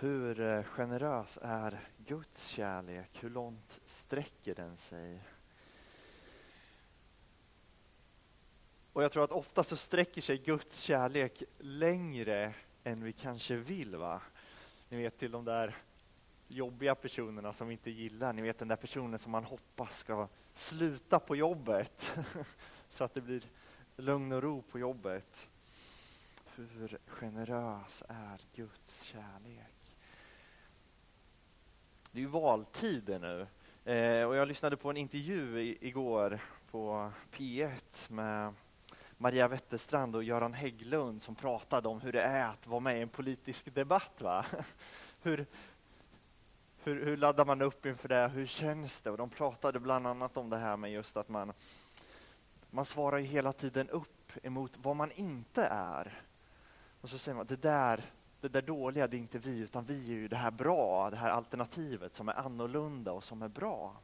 Hur 0.00 0.40
eh, 0.40 0.62
generös 0.64 1.38
är 1.42 1.80
Guds 1.96 2.48
kärlek? 2.48 3.18
Hur 3.20 3.30
långt 3.30 3.80
sträcker 3.84 4.54
den 4.54 4.76
sig? 4.76 5.20
Och 8.92 9.02
jag 9.02 9.12
tror 9.12 9.24
att 9.24 9.32
ofta 9.32 9.64
så 9.64 9.76
sträcker 9.76 10.20
sig 10.20 10.38
Guds 10.38 10.82
kärlek 10.82 11.42
längre 11.58 12.54
än 12.84 13.04
vi 13.04 13.12
kanske 13.12 13.56
vill. 13.56 13.96
va? 13.96 14.22
Ni 14.88 14.96
vet 14.96 15.18
till 15.18 15.30
de 15.30 15.44
där 15.44 15.76
jobbiga 16.48 16.94
personerna 16.94 17.52
som 17.52 17.68
vi 17.68 17.72
inte 17.72 17.90
gillar. 17.90 18.32
Ni 18.32 18.42
vet 18.42 18.58
den 18.58 18.68
där 18.68 18.76
personen 18.76 19.18
som 19.18 19.32
man 19.32 19.44
hoppas 19.44 19.98
ska 19.98 20.28
sluta 20.54 21.18
på 21.18 21.36
jobbet 21.36 22.16
så 22.90 23.04
att 23.04 23.14
det 23.14 23.20
blir 23.20 23.44
lugn 23.96 24.32
och 24.32 24.42
ro 24.42 24.62
på 24.62 24.78
jobbet. 24.78 25.50
Hur 26.56 26.98
generös 27.06 28.02
är 28.08 28.40
Guds 28.54 29.02
kärlek? 29.02 29.77
Det 32.18 32.22
är 32.22 32.24
ju 32.24 32.30
valtider 32.30 33.18
nu 33.18 33.46
eh, 33.92 34.24
och 34.24 34.36
jag 34.36 34.48
lyssnade 34.48 34.76
på 34.76 34.90
en 34.90 34.96
intervju 34.96 35.60
i 35.60 35.78
igår 35.80 36.40
på 36.70 37.12
P1 37.32 38.12
med 38.12 38.54
Maria 39.16 39.48
Wetterstrand 39.48 40.16
och 40.16 40.24
Göran 40.24 40.54
Hägglund 40.54 41.22
som 41.22 41.34
pratade 41.34 41.88
om 41.88 42.00
hur 42.00 42.12
det 42.12 42.22
är 42.22 42.44
att 42.44 42.66
vara 42.66 42.80
med 42.80 42.98
i 42.98 43.02
en 43.02 43.08
politisk 43.08 43.74
debatt. 43.74 44.20
Va? 44.20 44.46
Hur, 45.22 45.46
hur, 46.82 47.04
hur 47.04 47.16
laddar 47.16 47.44
man 47.44 47.62
upp 47.62 47.86
inför 47.86 48.08
det? 48.08 48.28
Hur 48.28 48.46
känns 48.46 49.02
det? 49.02 49.10
Och 49.10 49.18
de 49.18 49.30
pratade 49.30 49.80
bland 49.80 50.06
annat 50.06 50.36
om 50.36 50.50
det 50.50 50.58
här 50.58 50.76
med 50.76 50.92
just 50.92 51.16
att 51.16 51.28
man, 51.28 51.52
man 52.70 52.84
svarar 52.84 53.18
ju 53.18 53.26
hela 53.26 53.52
tiden 53.52 53.88
upp 53.88 54.32
emot 54.42 54.72
vad 54.82 54.96
man 54.96 55.10
inte 55.10 55.64
är. 55.70 56.22
Och 57.00 57.10
så 57.10 57.18
säger 57.18 57.36
man, 57.36 57.46
det 57.46 57.62
där, 57.62 58.02
det 58.40 58.48
där 58.48 58.62
dåliga, 58.62 59.06
det 59.06 59.16
är 59.16 59.18
inte 59.18 59.38
vi, 59.38 59.58
utan 59.58 59.84
vi 59.84 60.10
är 60.10 60.14
ju 60.14 60.28
det 60.28 60.36
här 60.36 60.50
bra, 60.50 61.10
det 61.10 61.16
här 61.16 61.30
alternativet 61.30 62.14
som 62.14 62.28
är 62.28 62.32
annorlunda 62.32 63.12
och 63.12 63.24
som 63.24 63.42
är 63.42 63.48
bra. 63.48 63.96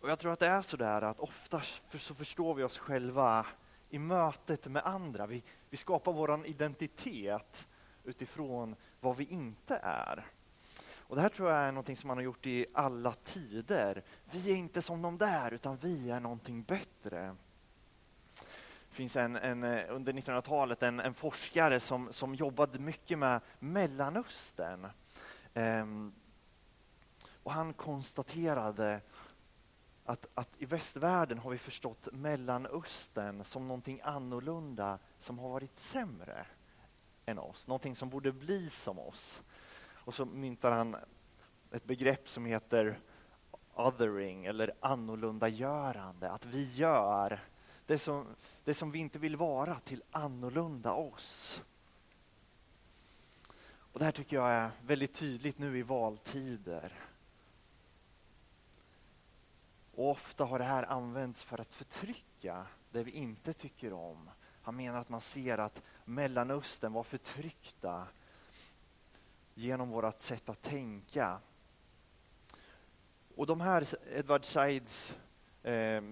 Och 0.00 0.10
jag 0.10 0.18
tror 0.18 0.32
att 0.32 0.40
det 0.40 0.46
är 0.46 0.62
så 0.62 0.76
där 0.76 1.02
att 1.02 1.20
ofta 1.20 1.60
så 1.98 2.14
förstår 2.14 2.54
vi 2.54 2.62
oss 2.62 2.78
själva 2.78 3.46
i 3.90 3.98
mötet 3.98 4.66
med 4.66 4.86
andra. 4.86 5.26
Vi, 5.26 5.42
vi 5.70 5.76
skapar 5.76 6.12
vår 6.12 6.46
identitet 6.46 7.66
utifrån 8.04 8.76
vad 9.00 9.16
vi 9.16 9.24
inte 9.24 9.80
är. 9.82 10.26
Och 11.06 11.16
Det 11.16 11.22
här 11.22 11.28
tror 11.28 11.50
jag 11.50 11.58
är 11.58 11.72
någonting 11.72 11.96
som 11.96 12.08
man 12.08 12.16
har 12.16 12.22
gjort 12.24 12.46
i 12.46 12.66
alla 12.72 13.12
tider. 13.12 14.02
Vi 14.30 14.52
är 14.52 14.56
inte 14.56 14.82
som 14.82 15.02
de 15.02 15.18
där, 15.18 15.54
utan 15.54 15.76
vi 15.76 16.10
är 16.10 16.20
någonting 16.20 16.62
bättre. 16.62 17.36
Det 18.94 18.96
finns 18.96 19.16
en, 19.16 19.36
en 19.36 19.64
eh, 19.64 19.84
under 19.88 20.12
1900-talet 20.12 20.82
en, 20.82 21.00
en, 21.00 21.14
forskare 21.14 21.80
som, 21.80 22.12
som 22.12 22.34
jobbade 22.34 22.78
mycket 22.78 23.18
med 23.18 23.40
Mellanöstern. 23.58 24.86
Ehm, 25.54 26.12
och 27.42 27.52
han 27.52 27.72
konstaterade 27.72 29.00
att, 30.04 30.26
att 30.34 30.48
i 30.58 30.64
västvärlden 30.64 31.38
har 31.38 31.50
vi 31.50 31.58
förstått 31.58 32.08
Mellanöstern 32.12 33.44
som 33.44 33.68
någonting 33.68 34.00
annorlunda 34.04 34.98
som 35.18 35.38
har 35.38 35.48
varit 35.48 35.76
sämre 35.76 36.46
än 37.26 37.38
oss, 37.38 37.66
någonting 37.66 37.96
som 37.96 38.08
borde 38.08 38.32
bli 38.32 38.70
som 38.70 38.98
oss. 38.98 39.42
Och 39.86 40.14
så 40.14 40.24
myntar 40.24 40.70
han 40.70 40.96
ett 41.70 41.84
begrepp 41.84 42.28
som 42.28 42.46
heter 42.46 42.98
othering 43.74 44.44
eller 44.44 44.74
annorlundagörande, 44.80 46.30
att 46.30 46.46
vi 46.46 46.64
gör 46.64 47.40
det 47.86 47.98
som, 47.98 48.26
det 48.64 48.74
som 48.74 48.90
vi 48.90 48.98
inte 48.98 49.18
vill 49.18 49.36
vara 49.36 49.80
till 49.80 50.02
annorlunda 50.10 50.92
oss. 50.92 51.62
Och 53.94 53.98
Det 53.98 54.04
här 54.04 54.12
tycker 54.12 54.36
jag 54.36 54.50
är 54.50 54.70
väldigt 54.86 55.14
tydligt 55.14 55.58
nu 55.58 55.78
i 55.78 55.82
valtider. 55.82 56.92
Och 59.94 60.10
ofta 60.10 60.44
har 60.44 60.58
det 60.58 60.64
här 60.64 60.82
använts 60.82 61.44
för 61.44 61.60
att 61.60 61.74
förtrycka 61.74 62.66
det 62.90 63.02
vi 63.02 63.10
inte 63.10 63.52
tycker 63.52 63.92
om. 63.92 64.30
Han 64.62 64.76
menar 64.76 65.00
att 65.00 65.08
man 65.08 65.20
ser 65.20 65.58
att 65.58 65.82
Mellanöstern 66.04 66.92
var 66.92 67.02
förtryckta 67.02 68.06
genom 69.54 69.90
vårt 69.90 70.20
sätt 70.20 70.48
att 70.48 70.62
tänka. 70.62 71.40
Och 73.36 73.46
de 73.46 73.60
här, 73.60 73.86
Edward 74.12 74.44
Saids, 74.44 75.16
eh, 75.62 76.02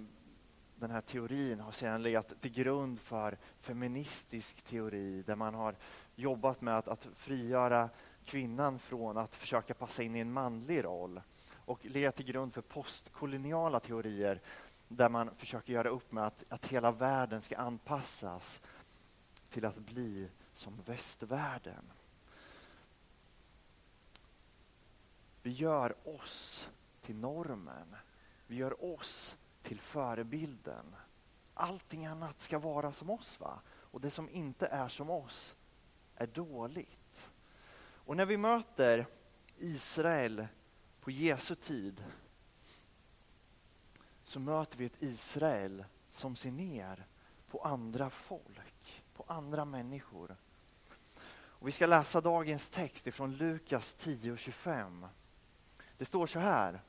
den 0.82 0.90
här 0.90 1.00
teorin 1.00 1.60
har 1.60 1.72
sedan 1.72 2.02
legat 2.02 2.40
till 2.40 2.52
grund 2.52 3.00
för 3.00 3.38
feministisk 3.60 4.62
teori 4.62 5.22
där 5.22 5.36
man 5.36 5.54
har 5.54 5.76
jobbat 6.14 6.60
med 6.60 6.78
att, 6.78 6.88
att 6.88 7.06
frigöra 7.16 7.90
kvinnan 8.24 8.78
från 8.78 9.18
att 9.18 9.34
försöka 9.34 9.74
passa 9.74 10.02
in 10.02 10.16
i 10.16 10.18
en 10.18 10.32
manlig 10.32 10.84
roll 10.84 11.20
och 11.52 11.84
legat 11.84 12.16
till 12.16 12.26
grund 12.26 12.54
för 12.54 12.60
postkoloniala 12.60 13.80
teorier 13.80 14.40
där 14.88 15.08
man 15.08 15.34
försöker 15.34 15.72
göra 15.72 15.88
upp 15.88 16.12
med 16.12 16.26
att, 16.26 16.44
att 16.48 16.66
hela 16.66 16.92
världen 16.92 17.40
ska 17.40 17.56
anpassas 17.56 18.62
till 19.50 19.64
att 19.64 19.78
bli 19.78 20.30
som 20.52 20.82
västvärlden. 20.86 21.84
Vi 25.42 25.50
gör 25.50 25.94
oss 26.08 26.68
till 27.00 27.16
normen. 27.16 27.96
Vi 28.46 28.56
gör 28.56 28.84
oss 28.84 29.36
till 29.62 29.80
förebilden. 29.80 30.96
Allting 31.54 32.06
annat 32.06 32.38
ska 32.38 32.58
vara 32.58 32.92
som 32.92 33.10
oss. 33.10 33.40
va? 33.40 33.60
Och 33.68 34.00
det 34.00 34.10
som 34.10 34.30
inte 34.30 34.66
är 34.66 34.88
som 34.88 35.10
oss 35.10 35.56
är 36.14 36.26
dåligt. 36.26 37.30
Och 38.04 38.16
när 38.16 38.26
vi 38.26 38.36
möter 38.36 39.06
Israel 39.56 40.46
på 41.00 41.10
Jesu 41.10 41.54
tid 41.54 42.04
så 44.24 44.40
möter 44.40 44.78
vi 44.78 44.84
ett 44.84 45.02
Israel 45.02 45.84
som 46.10 46.36
ser 46.36 46.50
ner 46.50 47.06
på 47.50 47.60
andra 47.60 48.10
folk, 48.10 49.02
på 49.14 49.24
andra 49.26 49.64
människor. 49.64 50.36
Och 51.62 51.68
vi 51.68 51.72
ska 51.72 51.86
läsa 51.86 52.20
dagens 52.20 52.70
text 52.70 53.06
ifrån 53.06 53.36
Lukas 53.36 53.96
10.25. 54.00 55.08
Det 55.98 56.04
står 56.04 56.26
så 56.26 56.38
här. 56.38 56.80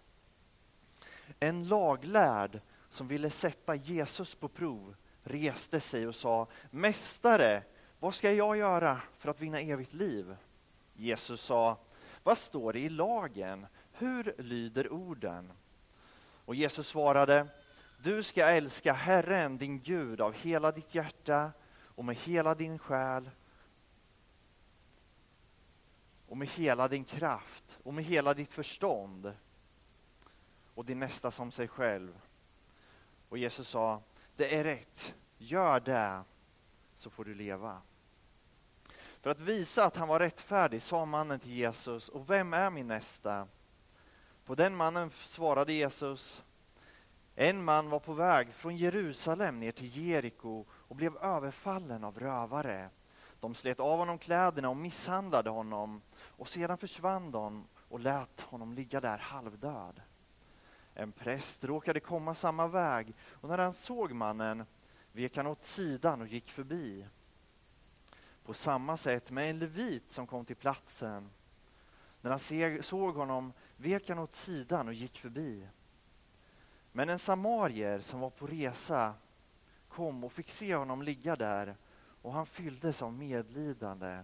En 1.39 1.67
laglärd 1.67 2.61
som 2.89 3.07
ville 3.07 3.29
sätta 3.29 3.75
Jesus 3.75 4.35
på 4.35 4.47
prov 4.47 4.95
reste 5.23 5.79
sig 5.79 6.07
och 6.07 6.15
sa 6.15 6.47
Mästare, 6.71 7.63
vad 7.99 8.13
ska 8.13 8.31
jag 8.31 8.57
göra 8.57 9.01
för 9.17 9.29
att 9.29 9.41
vinna 9.41 9.59
evigt 9.59 9.93
liv? 9.93 10.35
Jesus 10.93 11.41
sa, 11.41 11.77
vad 12.23 12.37
står 12.37 12.73
det 12.73 12.79
i 12.79 12.89
lagen? 12.89 13.65
Hur 13.91 14.35
lyder 14.37 14.93
orden? 14.93 15.51
Och 16.45 16.55
Jesus 16.55 16.87
svarade, 16.87 17.47
du 18.03 18.23
ska 18.23 18.45
älska 18.45 18.93
Herren, 18.93 19.57
din 19.57 19.79
Gud, 19.79 20.21
av 20.21 20.33
hela 20.33 20.71
ditt 20.71 20.95
hjärta 20.95 21.51
och 21.95 22.05
med 22.05 22.15
hela 22.15 22.55
din 22.55 22.79
själ 22.79 23.29
och 26.27 26.37
med 26.37 26.47
hela 26.47 26.87
din 26.87 27.03
kraft 27.03 27.77
och 27.83 27.93
med 27.93 28.03
hela 28.03 28.33
ditt 28.33 28.53
förstånd 28.53 29.33
och 30.75 30.85
din 30.85 30.99
nästa 30.99 31.31
som 31.31 31.51
sig 31.51 31.67
själv. 31.67 32.21
Och 33.29 33.37
Jesus 33.37 33.69
sa, 33.69 34.01
det 34.35 34.55
är 34.55 34.63
rätt, 34.63 35.15
gör 35.37 35.79
det 35.79 36.23
så 36.95 37.09
får 37.09 37.25
du 37.25 37.33
leva. 37.33 37.81
För 39.21 39.29
att 39.29 39.39
visa 39.39 39.85
att 39.85 39.95
han 39.95 40.07
var 40.07 40.19
rättfärdig 40.19 40.81
sa 40.81 41.05
mannen 41.05 41.39
till 41.39 41.53
Jesus, 41.53 42.09
och 42.09 42.29
vem 42.29 42.53
är 42.53 42.69
min 42.69 42.87
nästa? 42.87 43.47
På 44.45 44.55
den 44.55 44.75
mannen 44.75 45.11
svarade 45.25 45.73
Jesus, 45.73 46.43
en 47.35 47.63
man 47.63 47.89
var 47.89 47.99
på 47.99 48.13
väg 48.13 48.53
från 48.53 48.77
Jerusalem 48.77 49.59
ner 49.59 49.71
till 49.71 49.97
Jeriko 49.97 50.65
och 50.71 50.95
blev 50.95 51.17
överfallen 51.17 52.03
av 52.03 52.19
rövare. 52.19 52.89
De 53.39 53.55
slet 53.55 53.79
av 53.79 53.99
honom 53.99 54.17
kläderna 54.17 54.69
och 54.69 54.77
misshandlade 54.77 55.49
honom 55.49 56.01
och 56.15 56.47
sedan 56.47 56.77
försvann 56.77 57.31
de 57.31 57.67
och 57.89 57.99
lät 57.99 58.41
honom 58.41 58.73
ligga 58.73 59.01
där 59.01 59.17
halvdöd. 59.17 60.01
En 60.93 61.11
präst 61.11 61.63
råkade 61.63 61.99
komma 61.99 62.35
samma 62.35 62.67
väg 62.67 63.13
och 63.29 63.49
när 63.49 63.57
han 63.57 63.73
såg 63.73 64.11
mannen 64.11 64.65
vek 65.11 65.37
han 65.37 65.47
åt 65.47 65.63
sidan 65.63 66.21
och 66.21 66.27
gick 66.27 66.51
förbi. 66.51 67.07
På 68.43 68.53
samma 68.53 68.97
sätt 68.97 69.31
med 69.31 69.49
en 69.49 69.59
levit 69.59 70.09
som 70.09 70.27
kom 70.27 70.45
till 70.45 70.55
platsen. 70.55 71.29
När 72.21 72.29
han 72.29 72.83
såg 72.83 73.15
honom 73.15 73.53
vek 73.77 74.09
han 74.09 74.19
åt 74.19 74.33
sidan 74.33 74.87
och 74.87 74.93
gick 74.93 75.19
förbi. 75.19 75.67
Men 76.91 77.09
en 77.09 77.19
samarier 77.19 77.99
som 77.99 78.19
var 78.19 78.29
på 78.29 78.47
resa 78.47 79.13
kom 79.87 80.23
och 80.23 80.33
fick 80.33 80.49
se 80.49 80.75
honom 80.75 81.01
ligga 81.01 81.35
där 81.35 81.75
och 82.21 82.33
han 82.33 82.45
fylldes 82.45 83.01
av 83.01 83.13
medlidande. 83.13 84.19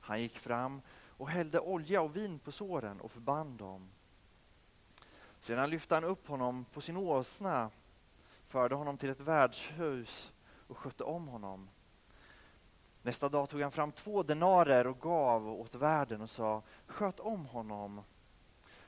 Han 0.00 0.22
gick 0.22 0.38
fram 0.38 0.82
och 1.16 1.28
hällde 1.28 1.60
olja 1.60 2.02
och 2.02 2.16
vin 2.16 2.38
på 2.38 2.52
såren 2.52 3.00
och 3.00 3.10
förband 3.10 3.58
dem. 3.58 3.90
Sedan 5.44 5.70
lyfte 5.70 5.94
han 5.94 6.04
upp 6.04 6.28
honom 6.28 6.64
på 6.64 6.80
sin 6.80 6.96
åsna, 6.96 7.70
förde 8.46 8.74
honom 8.74 8.98
till 8.98 9.10
ett 9.10 9.20
värdshus 9.20 10.32
och 10.68 10.78
skötte 10.78 11.04
om 11.04 11.28
honom. 11.28 11.68
Nästa 13.02 13.28
dag 13.28 13.48
tog 13.48 13.60
han 13.62 13.70
fram 13.72 13.92
två 13.92 14.22
denarer 14.22 14.86
och 14.86 15.00
gav 15.00 15.48
åt 15.48 15.74
värden 15.74 16.20
och 16.20 16.30
sa 16.30 16.62
sköt 16.86 17.20
om 17.20 17.46
honom 17.46 18.02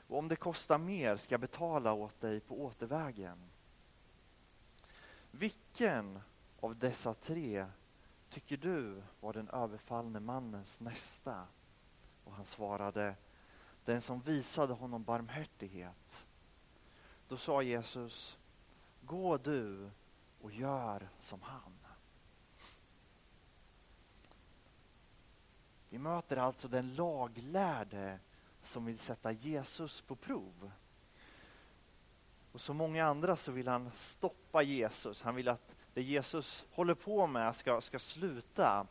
och 0.07 0.17
om 0.17 0.27
det 0.27 0.35
kostar 0.35 0.77
mer 0.77 1.17
ska 1.17 1.33
jag 1.33 1.41
betala 1.41 1.93
åt 1.93 2.21
dig 2.21 2.39
på 2.39 2.61
återvägen. 2.63 3.37
Vilken 5.31 6.19
av 6.59 6.75
dessa 6.75 7.13
tre 7.13 7.65
tycker 8.29 8.57
du 8.57 9.03
var 9.19 9.33
den 9.33 9.49
överfallne 9.49 10.19
mannens 10.19 10.81
nästa? 10.81 11.47
Och 12.23 12.33
han 12.33 12.45
svarade, 12.45 13.15
den 13.85 14.01
som 14.01 14.21
visade 14.21 14.73
honom 14.73 15.03
barmhärtighet. 15.03 16.27
Då 17.27 17.37
sa 17.37 17.61
Jesus, 17.61 18.37
gå 19.01 19.37
du 19.37 19.89
och 20.41 20.51
gör 20.51 21.09
som 21.19 21.41
han. 21.41 21.73
Vi 25.89 25.97
möter 25.97 26.37
alltså 26.37 26.67
den 26.67 26.95
laglärde 26.95 28.19
som 28.61 28.85
vill 28.85 28.97
sätta 28.97 29.31
Jesus 29.31 30.01
på 30.01 30.15
prov. 30.15 30.71
Och 32.51 32.61
som 32.61 32.77
många 32.77 33.05
andra 33.05 33.35
så 33.35 33.51
vill 33.51 33.67
han 33.67 33.91
stoppa 33.91 34.61
Jesus. 34.61 35.21
Han 35.21 35.35
vill 35.35 35.49
att 35.49 35.75
det 35.93 36.01
Jesus 36.01 36.65
håller 36.71 36.93
på 36.93 37.27
med 37.27 37.55
ska, 37.55 37.81
ska 37.81 37.99
sluta. 37.99 38.87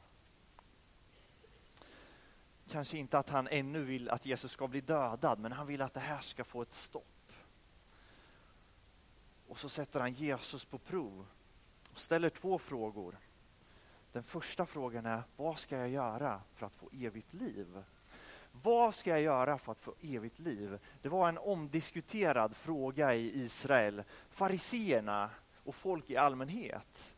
Kanske 2.71 2.99
inte 2.99 3.19
att 3.19 3.31
han 3.31 3.49
ännu 3.49 3.83
vill 3.83 4.11
att 4.11 4.27
Jesus 4.27 4.53
ska 4.53 4.69
bli 4.69 4.81
dödad, 4.81 5.39
men 5.39 5.53
han 5.53 5.67
vill 5.67 5.83
att 5.83 5.95
det 5.95 6.01
här 6.01 6.21
ska 6.21 6.45
få 6.45 6.63
ett 6.63 6.75
stopp. 6.75 7.16
Och 9.49 9.59
så 9.59 9.69
sätter 9.69 10.01
han 10.01 10.13
Jesus 10.13 10.65
på 10.65 10.79
prov 10.79 11.27
och 11.93 11.99
ställer 11.99 12.31
två 12.31 12.59
frågor. 12.59 13.19
Den 14.13 14.23
första 14.23 14.67
frågan 14.67 15.07
är, 15.07 15.23
vad 15.37 15.59
ska 15.59 15.77
jag 15.77 15.89
göra 15.89 16.41
för 16.55 16.67
att 16.67 16.75
få 16.75 16.91
evigt 16.93 17.33
liv? 17.33 17.83
Vad 18.63 18.95
ska 18.95 19.11
jag 19.11 19.21
göra 19.21 19.59
för 19.59 19.73
att 19.73 19.81
få 19.81 19.95
evigt 20.01 20.39
liv? 20.39 20.79
Det 21.03 21.09
var 21.09 21.29
en 21.29 21.39
omdiskuterad 21.39 22.57
fråga 22.57 23.15
i 23.15 23.43
Israel. 23.45 24.03
Fariseerna 24.31 25.31
och 25.65 25.75
folk 25.75 26.11
i 26.11 26.17
allmänhet 26.17 27.17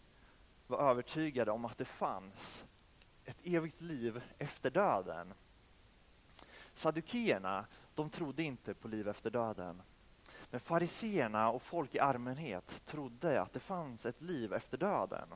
var 0.66 0.90
övertygade 0.90 1.50
om 1.50 1.64
att 1.64 1.78
det 1.78 1.84
fanns 1.84 2.64
ett 3.24 3.38
evigt 3.44 3.80
liv 3.80 4.22
efter 4.38 4.70
döden. 4.70 5.34
Saddukeerna, 6.74 7.66
de 7.94 8.10
trodde 8.10 8.42
inte 8.42 8.74
på 8.74 8.88
liv 8.88 9.08
efter 9.08 9.30
döden. 9.30 9.82
Men 10.50 10.60
fariseerna 10.60 11.50
och 11.50 11.62
folk 11.62 11.94
i 11.94 11.98
allmänhet 11.98 12.82
trodde 12.86 13.42
att 13.42 13.52
det 13.52 13.60
fanns 13.60 14.06
ett 14.06 14.20
liv 14.20 14.52
efter 14.52 14.78
döden. 14.78 15.28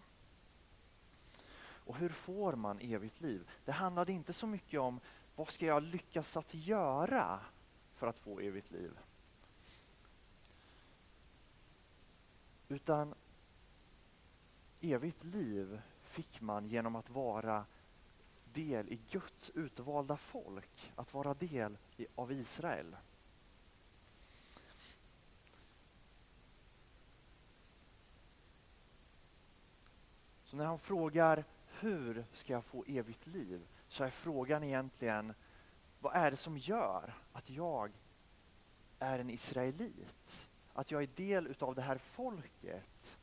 Och 1.84 1.96
hur 1.96 2.08
får 2.08 2.52
man 2.52 2.78
evigt 2.80 3.20
liv? 3.20 3.50
Det 3.64 3.72
handlade 3.72 4.12
inte 4.12 4.32
så 4.32 4.46
mycket 4.46 4.80
om 4.80 5.00
vad 5.36 5.50
ska 5.50 5.66
jag 5.66 5.82
lyckas 5.82 6.36
att 6.36 6.54
göra 6.54 7.40
för 7.94 8.06
att 8.06 8.18
få 8.18 8.40
evigt 8.40 8.70
liv? 8.70 8.98
Utan 12.68 13.14
evigt 14.80 15.24
liv 15.24 15.80
fick 16.02 16.40
man 16.40 16.66
genom 16.66 16.96
att 16.96 17.10
vara 17.10 17.64
del 18.44 18.88
i 18.88 19.00
Guds 19.10 19.50
utvalda 19.54 20.16
folk, 20.16 20.92
att 20.96 21.14
vara 21.14 21.34
del 21.34 21.78
av 22.14 22.32
Israel. 22.32 22.96
Så 30.52 30.58
när 30.58 30.64
han 30.64 30.78
frågar 30.78 31.44
hur 31.80 32.24
ska 32.32 32.52
jag 32.52 32.64
få 32.64 32.84
evigt 32.88 33.26
liv 33.26 33.66
så 33.88 34.04
är 34.04 34.10
frågan 34.10 34.64
egentligen 34.64 35.34
vad 36.00 36.16
är 36.16 36.30
det 36.30 36.36
som 36.36 36.58
gör 36.58 37.14
att 37.32 37.50
jag 37.50 37.92
är 38.98 39.18
en 39.18 39.30
israelit? 39.30 40.48
Att 40.72 40.90
jag 40.90 41.02
är 41.02 41.08
del 41.16 41.46
utav 41.46 41.74
det 41.74 41.82
här 41.82 41.98
folket 41.98 43.18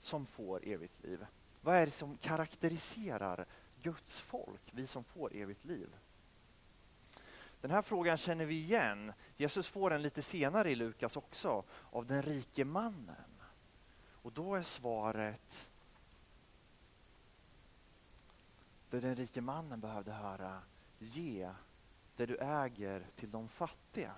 som 0.00 0.26
får 0.26 0.64
evigt 0.64 1.02
liv. 1.02 1.26
Vad 1.60 1.74
är 1.74 1.84
det 1.84 1.92
som 1.92 2.16
karaktäriserar 2.16 3.46
Guds 3.82 4.20
folk, 4.20 4.62
vi 4.70 4.86
som 4.86 5.04
får 5.04 5.34
evigt 5.34 5.64
liv? 5.64 5.88
Den 7.60 7.70
här 7.70 7.82
frågan 7.82 8.16
känner 8.16 8.44
vi 8.44 8.54
igen. 8.54 9.12
Jesus 9.36 9.68
får 9.68 9.90
den 9.90 10.02
lite 10.02 10.22
senare 10.22 10.70
i 10.70 10.74
Lukas 10.74 11.16
också, 11.16 11.64
av 11.90 12.06
den 12.06 12.22
rike 12.22 12.64
mannen. 12.64 13.40
Och 14.22 14.32
då 14.32 14.54
är 14.54 14.62
svaret 14.62 15.70
det 18.90 19.00
den 19.00 19.16
rike 19.16 19.40
mannen 19.40 19.80
behövde 19.80 20.12
höra, 20.12 20.62
ge 20.98 21.50
det 22.16 22.26
du 22.26 22.36
äger 22.36 23.06
till 23.16 23.30
de 23.30 23.48
fattiga. 23.48 24.14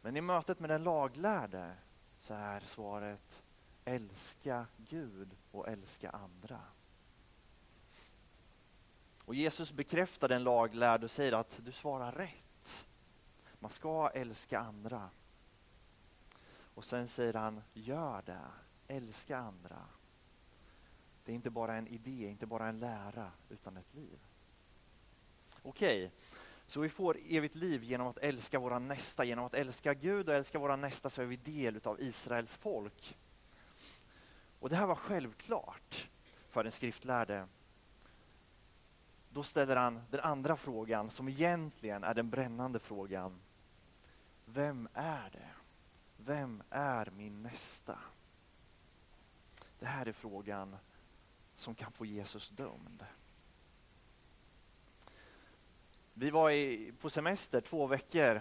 Men 0.00 0.16
i 0.16 0.20
mötet 0.20 0.60
med 0.60 0.70
den 0.70 0.82
laglärde 0.82 1.74
så 2.18 2.34
är 2.34 2.60
svaret 2.60 3.42
älska 3.84 4.66
Gud 4.76 5.36
och 5.50 5.68
älska 5.68 6.10
andra. 6.10 6.60
Och 9.24 9.34
Jesus 9.34 9.72
bekräftar 9.72 10.28
den 10.28 10.44
laglärde 10.44 11.04
och 11.04 11.10
säger 11.10 11.32
att 11.32 11.60
du 11.62 11.72
svarar 11.72 12.12
rätt. 12.12 12.86
Man 13.58 13.70
ska 13.70 14.10
älska 14.14 14.58
andra. 14.58 15.10
Och 16.74 16.84
sen 16.84 17.08
säger 17.08 17.34
han, 17.34 17.62
gör 17.72 18.22
det, 18.22 18.50
älska 18.88 19.38
andra. 19.38 19.82
Det 21.24 21.32
är 21.32 21.34
inte 21.34 21.50
bara 21.50 21.74
en 21.76 21.88
idé, 21.88 22.28
inte 22.28 22.46
bara 22.46 22.68
en 22.68 22.78
lära, 22.78 23.30
utan 23.48 23.76
ett 23.76 23.94
liv. 23.94 24.18
Okej, 25.62 26.06
okay. 26.06 26.10
så 26.66 26.80
vi 26.80 26.88
får 26.88 27.18
evigt 27.28 27.54
liv 27.54 27.84
genom 27.84 28.06
att 28.06 28.18
älska 28.18 28.58
våra 28.58 28.78
nästa. 28.78 29.24
Genom 29.24 29.44
att 29.44 29.54
älska 29.54 29.94
Gud 29.94 30.28
och 30.28 30.34
älska 30.34 30.58
våra 30.58 30.76
nästa 30.76 31.10
så 31.10 31.22
är 31.22 31.26
vi 31.26 31.36
del 31.36 31.80
av 31.84 32.00
Israels 32.00 32.54
folk. 32.54 33.16
Och 34.60 34.70
det 34.70 34.76
här 34.76 34.86
var 34.86 34.94
självklart 34.94 36.08
för 36.50 36.62
den 36.62 36.72
skriftlärde. 36.72 37.46
Då 39.30 39.42
ställer 39.42 39.76
han 39.76 40.02
den 40.10 40.20
andra 40.20 40.56
frågan 40.56 41.10
som 41.10 41.28
egentligen 41.28 42.04
är 42.04 42.14
den 42.14 42.30
brännande 42.30 42.78
frågan. 42.78 43.40
Vem 44.44 44.88
är 44.94 45.30
det? 45.30 45.48
Vem 46.16 46.62
är 46.70 47.10
min 47.16 47.42
nästa? 47.42 47.98
Det 49.78 49.86
här 49.86 50.06
är 50.06 50.12
frågan 50.12 50.76
som 51.56 51.74
kan 51.74 51.92
få 51.92 52.06
Jesus 52.06 52.50
dömd. 52.50 53.04
Vi 56.14 56.30
var 56.30 56.50
i, 56.50 56.92
på 57.00 57.10
semester 57.10 57.60
två 57.60 57.86
veckor. 57.86 58.40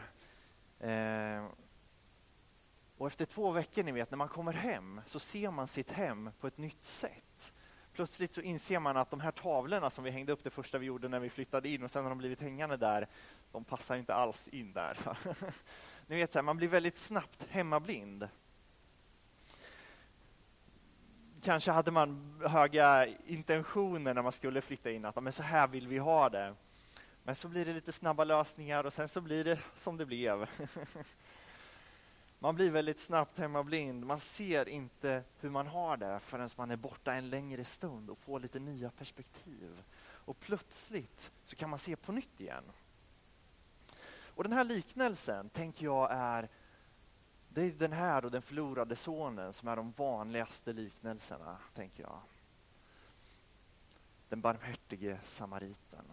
Eh, 0.80 1.46
och 2.98 3.08
efter 3.08 3.26
två 3.26 3.52
veckor, 3.52 3.84
ni 3.84 3.92
vet, 3.92 4.12
när 4.12 4.18
man 4.18 4.30
kommer 4.30 4.54
hem 4.54 5.02
så 5.06 5.20
ser 5.20 5.52
man 5.52 5.68
sitt 5.68 5.92
hem 5.92 6.30
på 6.40 6.48
ett 6.48 6.58
nytt 6.58 6.86
sätt. 6.86 7.54
Plötsligt 7.94 8.34
så 8.34 8.42
inser 8.42 8.80
man 8.80 8.98
att 8.98 9.10
de 9.10 9.20
här 9.20 9.32
tavlorna 9.32 9.90
som 9.90 10.04
vi 10.04 10.12
hängde 10.12 10.32
upp 10.32 10.44
det 10.44 10.50
första 10.50 10.78
vi 10.78 10.86
gjorde 10.86 11.08
när 11.08 11.20
vi 11.20 11.30
flyttade 11.30 11.70
in 11.70 11.84
och 11.84 11.92
sen 11.92 12.04
har 12.04 12.10
de 12.10 12.18
blivit 12.18 12.42
hängande 12.42 12.78
där, 12.78 13.08
de 13.52 13.64
passar 13.64 13.96
inte 13.96 14.14
alls 14.14 14.48
in 14.48 14.74
där. 14.74 14.98
ni 16.08 16.16
vet, 16.16 16.32
så 16.32 16.38
här, 16.38 16.44
man 16.44 16.58
blir 16.58 16.68
väldigt 16.68 16.98
snabbt 16.98 17.46
hemmablind 17.50 18.28
kanske 21.44 21.72
hade 21.72 21.92
man 21.92 22.40
höga 22.46 23.08
intentioner 23.08 24.14
när 24.14 24.22
man 24.22 24.32
skulle 24.32 24.62
flytta 24.62 24.92
in, 24.92 25.06
att 25.06 25.24
men 25.24 25.34
så 25.34 25.44
här 25.44 25.68
vill 25.68 25.88
vi 25.88 25.98
ha 25.98 26.30
det. 26.30 26.56
Men 27.24 27.36
så 27.36 27.48
blir 27.48 27.66
det 27.66 27.74
lite 27.74 27.92
snabba 27.92 28.24
lösningar 28.24 28.84
och 28.84 28.94
sen 28.94 29.08
så 29.08 29.22
blir 29.22 29.44
det 29.44 29.60
som 29.76 29.98
det 29.98 30.06
blev. 30.06 30.50
Man 32.40 32.56
blir 32.56 32.72
väldigt 32.72 33.00
snabbt 33.00 33.38
hemmablind. 33.38 34.06
Man 34.06 34.20
ser 34.20 34.70
inte 34.70 35.24
hur 35.40 35.50
man 35.50 35.68
har 35.68 35.98
det 35.98 36.20
förrän 36.20 36.50
man 36.56 36.72
är 36.72 36.76
borta 36.76 37.14
en 37.14 37.30
längre 37.30 37.66
stund 37.66 38.10
och 38.10 38.18
får 38.18 38.40
lite 38.40 38.60
nya 38.60 38.90
perspektiv. 38.90 39.84
Och 40.04 40.40
plötsligt 40.40 41.32
så 41.46 41.56
kan 41.56 41.70
man 41.70 41.80
se 41.80 41.96
på 41.96 42.12
nytt 42.12 42.42
igen. 42.42 42.64
Och 44.36 44.44
den 44.44 44.54
här 44.54 44.64
liknelsen 44.64 45.50
tänker 45.50 45.86
jag 45.86 46.12
är 46.12 46.50
det 47.54 47.62
är 47.62 47.72
den 47.72 47.94
här 47.94 48.26
och 48.26 48.32
den 48.32 48.42
förlorade 48.42 48.96
sonen 48.96 49.54
som 49.54 49.68
är 49.68 49.76
de 49.76 49.94
vanligaste 49.98 50.74
liknelserna, 50.74 51.58
tänker 51.76 52.04
jag. 52.04 52.20
Den 54.30 54.42
barmhärtige 54.42 55.20
samariten. 55.24 56.06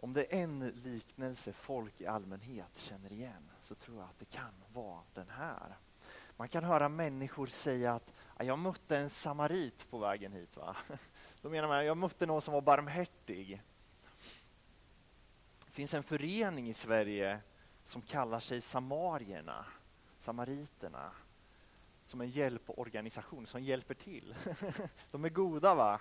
Om 0.00 0.12
det 0.12 0.34
är 0.34 0.42
en 0.42 0.68
liknelse 0.68 1.52
folk 1.52 2.00
i 2.00 2.06
allmänhet 2.06 2.78
känner 2.78 3.12
igen 3.12 3.50
så 3.60 3.74
tror 3.74 3.96
jag 3.96 4.04
att 4.04 4.18
det 4.18 4.24
kan 4.24 4.52
vara 4.72 5.00
den 5.14 5.28
här. 5.28 5.76
Man 6.36 6.48
kan 6.48 6.64
höra 6.64 6.88
människor 6.88 7.46
säga 7.46 7.94
att 7.94 8.12
jag 8.38 8.58
mötte 8.58 8.96
en 8.96 9.10
samarit 9.10 9.90
på 9.90 9.98
vägen 9.98 10.32
hit. 10.32 10.56
Va? 10.56 10.76
Då 11.42 11.50
menar 11.50 11.68
man 11.68 11.86
jag 11.86 11.96
mötte 11.96 12.26
någon 12.26 12.42
som 12.42 12.54
var 12.54 12.60
barmhärtig. 12.60 13.62
Det 15.66 15.72
finns 15.72 15.94
en 15.94 16.02
förening 16.02 16.68
i 16.68 16.74
Sverige 16.74 17.40
som 17.86 18.02
kallar 18.02 18.40
sig 18.40 18.60
samarierna, 18.60 19.64
samariterna. 20.18 21.10
som 22.06 22.20
en 22.20 22.28
hjälporganisation 22.28 23.46
som 23.46 23.62
hjälper 23.62 23.94
till. 23.94 24.34
De 25.10 25.24
är 25.24 25.28
goda 25.28 25.74
va? 25.74 26.00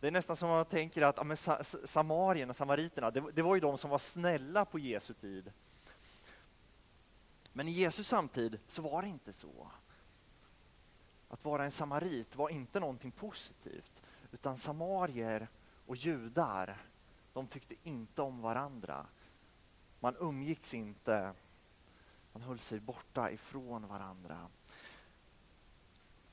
Det 0.00 0.06
är 0.06 0.10
nästan 0.10 0.36
som 0.36 0.48
man 0.48 0.64
tänker 0.64 1.02
att 1.02 1.16
ja, 1.16 1.24
men 1.24 1.36
samarierna, 1.84 2.54
samariterna, 2.54 3.10
det, 3.10 3.24
det 3.32 3.42
var 3.42 3.54
ju 3.54 3.60
de 3.60 3.78
som 3.78 3.90
var 3.90 3.98
snälla 3.98 4.64
på 4.64 4.78
Jesu 4.78 5.14
tid. 5.14 5.52
Men 7.52 7.68
i 7.68 7.72
Jesu 7.72 8.04
samtid 8.04 8.58
så 8.68 8.82
var 8.82 9.02
det 9.02 9.08
inte 9.08 9.32
så. 9.32 9.70
Att 11.28 11.44
vara 11.44 11.64
en 11.64 11.70
samarit 11.70 12.36
var 12.36 12.48
inte 12.48 12.80
någonting 12.80 13.10
positivt, 13.10 14.02
utan 14.32 14.56
samarier 14.56 15.48
och 15.86 15.96
judar, 15.96 16.76
de 17.32 17.46
tyckte 17.46 17.74
inte 17.82 18.22
om 18.22 18.42
varandra. 18.42 19.06
Man 20.06 20.16
umgicks 20.20 20.74
inte, 20.74 21.32
man 22.32 22.42
höll 22.42 22.58
sig 22.58 22.80
borta 22.80 23.30
ifrån 23.30 23.88
varandra. 23.88 24.38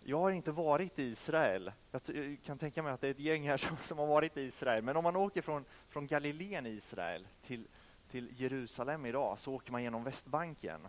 Jag 0.04 0.20
har 0.20 0.32
inte 0.32 0.52
varit 0.52 1.00
i 1.00 1.04
Israel. 1.04 1.72
Jag 1.92 2.38
kan 2.46 2.58
tänka 2.58 2.84
mig 2.84 2.94
att 2.94 3.02
det 3.02 3.08
är 3.08 3.12
ett 3.12 3.20
gäng 3.20 3.50
här 3.50 3.58
som, 3.68 3.78
som 3.78 3.98
har 3.98 4.08
varit 4.08 4.38
i 4.38 4.42
Israel. 4.42 4.84
Men 4.84 4.98
om 4.98 5.04
man 5.04 5.16
åker 5.16 5.42
från, 5.42 5.66
från 5.90 6.08
Galileen 6.08 6.66
i 6.66 6.70
Israel 6.70 7.28
till, 7.46 7.68
till 8.12 8.42
Jerusalem 8.42 9.06
idag 9.06 9.40
så 9.40 9.54
åker 9.54 9.72
man 9.72 9.84
genom 9.84 10.04
Västbanken. 10.04 10.88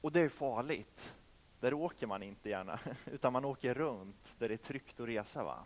Och 0.00 0.12
det 0.12 0.20
är 0.20 0.28
farligt. 0.28 1.14
Där 1.60 1.74
åker 1.74 2.06
man 2.06 2.22
inte 2.22 2.48
gärna, 2.48 2.78
utan 3.12 3.32
man 3.32 3.44
åker 3.44 3.74
runt 3.74 4.34
där 4.38 4.48
det 4.48 4.54
är 4.54 4.58
tryggt 4.58 5.00
att 5.00 5.08
resa. 5.08 5.44
Va? 5.44 5.64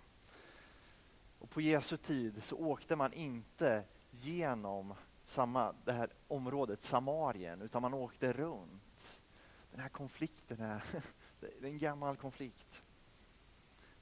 Och 1.39 1.51
på 1.51 1.61
Jesu 1.61 1.97
tid 1.97 2.45
så 2.45 2.57
åkte 2.57 2.97
man 2.97 3.13
inte 3.13 3.85
genom 4.25 4.95
samma, 5.25 5.75
det 5.85 5.93
här 5.93 6.11
området 6.29 6.83
Samarien, 6.83 7.63
utan 7.63 7.83
man 7.83 7.95
åkte 7.95 8.33
runt. 8.33 9.23
Den 9.71 9.81
här 9.81 9.89
konflikten 9.89 10.61
är, 10.61 10.85
det 11.41 11.47
är 11.47 11.65
en 11.65 11.79
gammal 11.79 12.17
konflikt. 12.17 12.83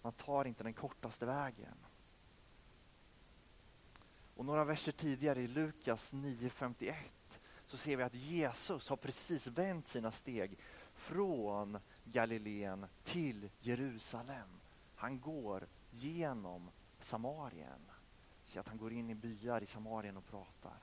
Man 0.02 0.12
tar 0.12 0.44
inte 0.44 0.64
den 0.64 0.75
kortaste 0.75 1.26
vägen. 1.26 1.76
Och 4.37 4.44
några 4.44 4.64
verser 4.64 4.92
tidigare 4.92 5.40
i 5.40 5.46
Lukas 5.46 6.14
9.51 6.14 6.94
så 7.66 7.76
ser 7.76 7.96
vi 7.96 8.02
att 8.02 8.14
Jesus 8.14 8.88
har 8.88 8.96
precis 8.96 9.46
vänt 9.46 9.87
sina 9.87 10.12
steg 10.12 10.58
från 10.94 11.78
Galileen 12.04 12.87
till 13.02 13.50
Jerusalem. 13.58 14.61
Han 14.94 15.20
går 15.20 15.66
genom 15.90 16.70
Samarien. 16.99 17.90
Se 18.47 18.59
att 18.59 18.69
han 18.69 18.79
går 18.79 18.93
in 18.93 19.11
i 19.11 19.15
byar 19.15 19.62
i 19.62 19.67
Samarien 19.67 20.17
och 20.17 20.26
pratar. 20.26 20.79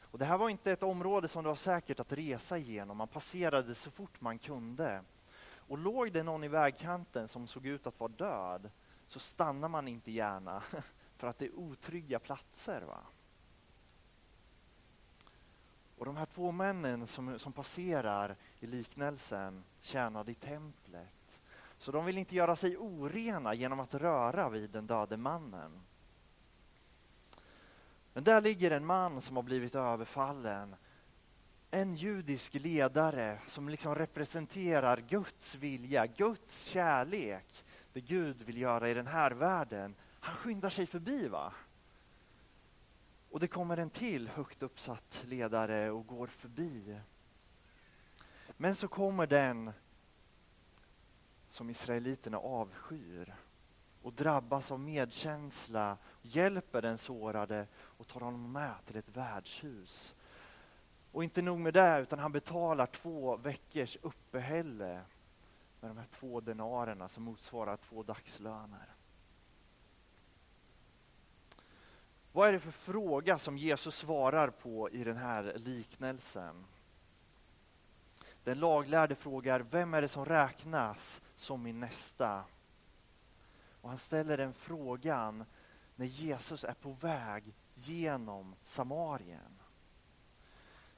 Och 0.00 0.18
det 0.18 0.24
här 0.24 0.38
var 0.38 0.48
inte 0.48 0.72
ett 0.72 0.82
område 0.82 1.28
som 1.28 1.42
det 1.44 1.48
var 1.48 1.56
säkert 1.56 2.00
att 2.00 2.12
resa 2.12 2.58
igenom. 2.58 2.96
Man 2.96 3.08
passerade 3.08 3.74
så 3.74 3.90
fort 3.90 4.20
man 4.20 4.38
kunde. 4.38 5.02
Och 5.68 5.78
låg 5.78 6.12
det 6.12 6.22
någon 6.22 6.44
i 6.44 6.48
vägkanten 6.48 7.28
som 7.28 7.46
såg 7.46 7.66
ut 7.66 7.86
att 7.86 8.00
vara 8.00 8.12
död 8.12 8.70
så 9.06 9.18
stannar 9.18 9.68
man 9.68 9.88
inte 9.88 10.12
gärna 10.12 10.62
för 11.16 11.26
att 11.26 11.38
det 11.38 11.46
är 11.46 11.58
otrygga 11.58 12.18
platser. 12.18 12.80
Va? 12.80 13.00
Och 15.98 16.06
de 16.06 16.16
här 16.16 16.26
två 16.26 16.52
männen 16.52 17.06
som, 17.06 17.38
som 17.38 17.52
passerar 17.52 18.36
i 18.60 18.66
liknelsen 18.66 19.64
tjänade 19.80 20.32
i 20.32 20.34
templet. 20.34 21.40
Så 21.78 21.92
de 21.92 22.04
vill 22.04 22.18
inte 22.18 22.34
göra 22.34 22.56
sig 22.56 22.76
orena 22.76 23.54
genom 23.54 23.80
att 23.80 23.94
röra 23.94 24.48
vid 24.48 24.70
den 24.70 24.86
döde 24.86 25.16
mannen. 25.16 25.82
Men 28.16 28.24
där 28.24 28.40
ligger 28.40 28.70
en 28.70 28.86
man 28.86 29.20
som 29.20 29.36
har 29.36 29.42
blivit 29.42 29.74
överfallen. 29.74 30.76
En 31.70 31.94
judisk 31.94 32.54
ledare 32.54 33.38
som 33.46 33.68
liksom 33.68 33.94
representerar 33.94 35.04
Guds 35.08 35.54
vilja, 35.54 36.06
Guds 36.06 36.64
kärlek. 36.64 37.64
Det 37.92 38.00
Gud 38.00 38.42
vill 38.42 38.58
göra 38.58 38.90
i 38.90 38.94
den 38.94 39.06
här 39.06 39.30
världen. 39.30 39.94
Han 40.20 40.36
skyndar 40.36 40.70
sig 40.70 40.86
förbi. 40.86 41.28
va? 41.28 41.52
Och 43.30 43.40
det 43.40 43.48
kommer 43.48 43.76
en 43.76 43.90
till 43.90 44.28
högt 44.28 44.62
uppsatt 44.62 45.22
ledare 45.24 45.90
och 45.90 46.06
går 46.06 46.26
förbi. 46.26 47.00
Men 48.56 48.74
så 48.74 48.88
kommer 48.88 49.26
den 49.26 49.72
som 51.48 51.70
israeliterna 51.70 52.38
avskyr 52.38 53.34
och 54.06 54.12
drabbas 54.12 54.72
av 54.72 54.80
medkänsla, 54.80 55.96
hjälper 56.22 56.82
den 56.82 56.98
sårade 56.98 57.66
och 57.76 58.08
tar 58.08 58.20
honom 58.20 58.52
med 58.52 58.74
till 58.84 58.96
ett 58.96 59.16
värdshus. 59.16 60.14
Och 61.12 61.24
inte 61.24 61.42
nog 61.42 61.58
med 61.58 61.74
det, 61.74 61.98
utan 62.00 62.18
han 62.18 62.32
betalar 62.32 62.86
två 62.86 63.36
veckors 63.36 63.96
uppehälle 64.02 65.00
med 65.80 65.90
de 65.90 65.96
här 65.96 66.06
två 66.18 66.40
denarerna 66.40 67.08
som 67.08 67.22
motsvarar 67.22 67.76
två 67.76 68.02
dagslöner. 68.02 68.94
Vad 72.32 72.48
är 72.48 72.52
det 72.52 72.60
för 72.60 72.70
fråga 72.70 73.38
som 73.38 73.58
Jesus 73.58 73.96
svarar 73.96 74.50
på 74.50 74.90
i 74.90 75.04
den 75.04 75.16
här 75.16 75.52
liknelsen? 75.56 76.64
Den 78.44 78.58
laglärde 78.58 79.14
frågar, 79.14 79.60
vem 79.60 79.94
är 79.94 80.02
det 80.02 80.08
som 80.08 80.24
räknas 80.24 81.22
som 81.36 81.62
min 81.62 81.80
nästa? 81.80 82.44
Och 83.86 83.90
han 83.90 83.98
ställer 83.98 84.36
den 84.36 84.54
frågan 84.54 85.44
när 85.96 86.06
Jesus 86.06 86.64
är 86.64 86.74
på 86.74 86.92
väg 86.92 87.54
genom 87.74 88.54
Samarien. 88.64 89.58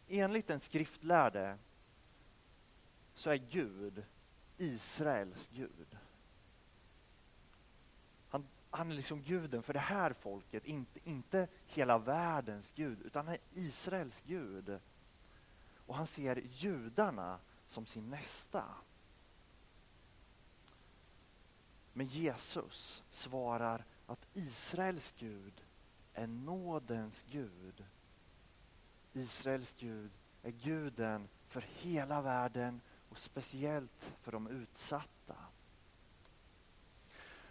Enligt 0.08 0.46
den 0.46 0.60
skriftlärde 0.60 1.58
så 3.14 3.30
är 3.30 3.36
Gud 3.36 4.04
Israels 4.56 5.48
Gud. 5.48 5.98
Han, 8.28 8.46
han 8.70 8.90
är 8.90 8.94
liksom 8.94 9.22
guden 9.22 9.62
för 9.62 9.72
det 9.72 9.78
här 9.78 10.12
folket, 10.12 10.66
inte, 10.66 11.08
inte 11.08 11.48
hela 11.66 11.98
världens 11.98 12.72
Gud, 12.72 13.02
utan 13.02 13.26
han 13.26 13.34
är 13.34 13.40
Israels 13.52 14.22
Gud. 14.26 14.80
Och 15.74 15.94
han 15.94 16.06
ser 16.06 16.36
judarna 16.36 17.38
som 17.66 17.86
sin 17.86 18.10
nästa. 18.10 18.64
Men 21.92 22.06
Jesus 22.06 23.02
svarar 23.10 23.84
att 24.06 24.26
Israels 24.34 25.14
Gud 25.18 25.62
är 26.14 26.26
nådens 26.26 27.24
Gud. 27.30 27.84
Israels 29.12 29.74
Gud 29.78 30.10
är 30.42 30.50
guden 30.50 31.28
för 31.48 31.60
hela 31.60 32.22
världen 32.22 32.80
och 33.08 33.18
speciellt 33.18 34.12
för 34.20 34.32
de 34.32 34.46
utsatta. 34.46 35.34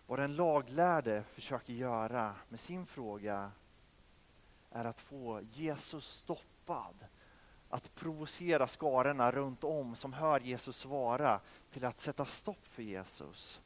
Vad 0.07 0.19
den 0.19 0.35
laglärde 0.35 1.23
försöker 1.23 1.73
göra 1.73 2.35
med 2.49 2.59
sin 2.59 2.85
fråga 2.85 3.51
är 4.71 4.85
att 4.85 5.01
få 5.01 5.41
Jesus 5.51 6.07
stoppad. 6.07 7.05
Att 7.69 7.95
provocera 7.95 8.67
skarorna 8.67 9.31
runt 9.31 9.63
om 9.63 9.95
som 9.95 10.13
hör 10.13 10.39
Jesus 10.39 10.77
svara 10.77 11.39
till 11.71 11.85
att 11.85 11.99
sätta 11.99 12.25
stopp 12.25 12.67
för 12.67 12.83
Jesus. 12.83 13.61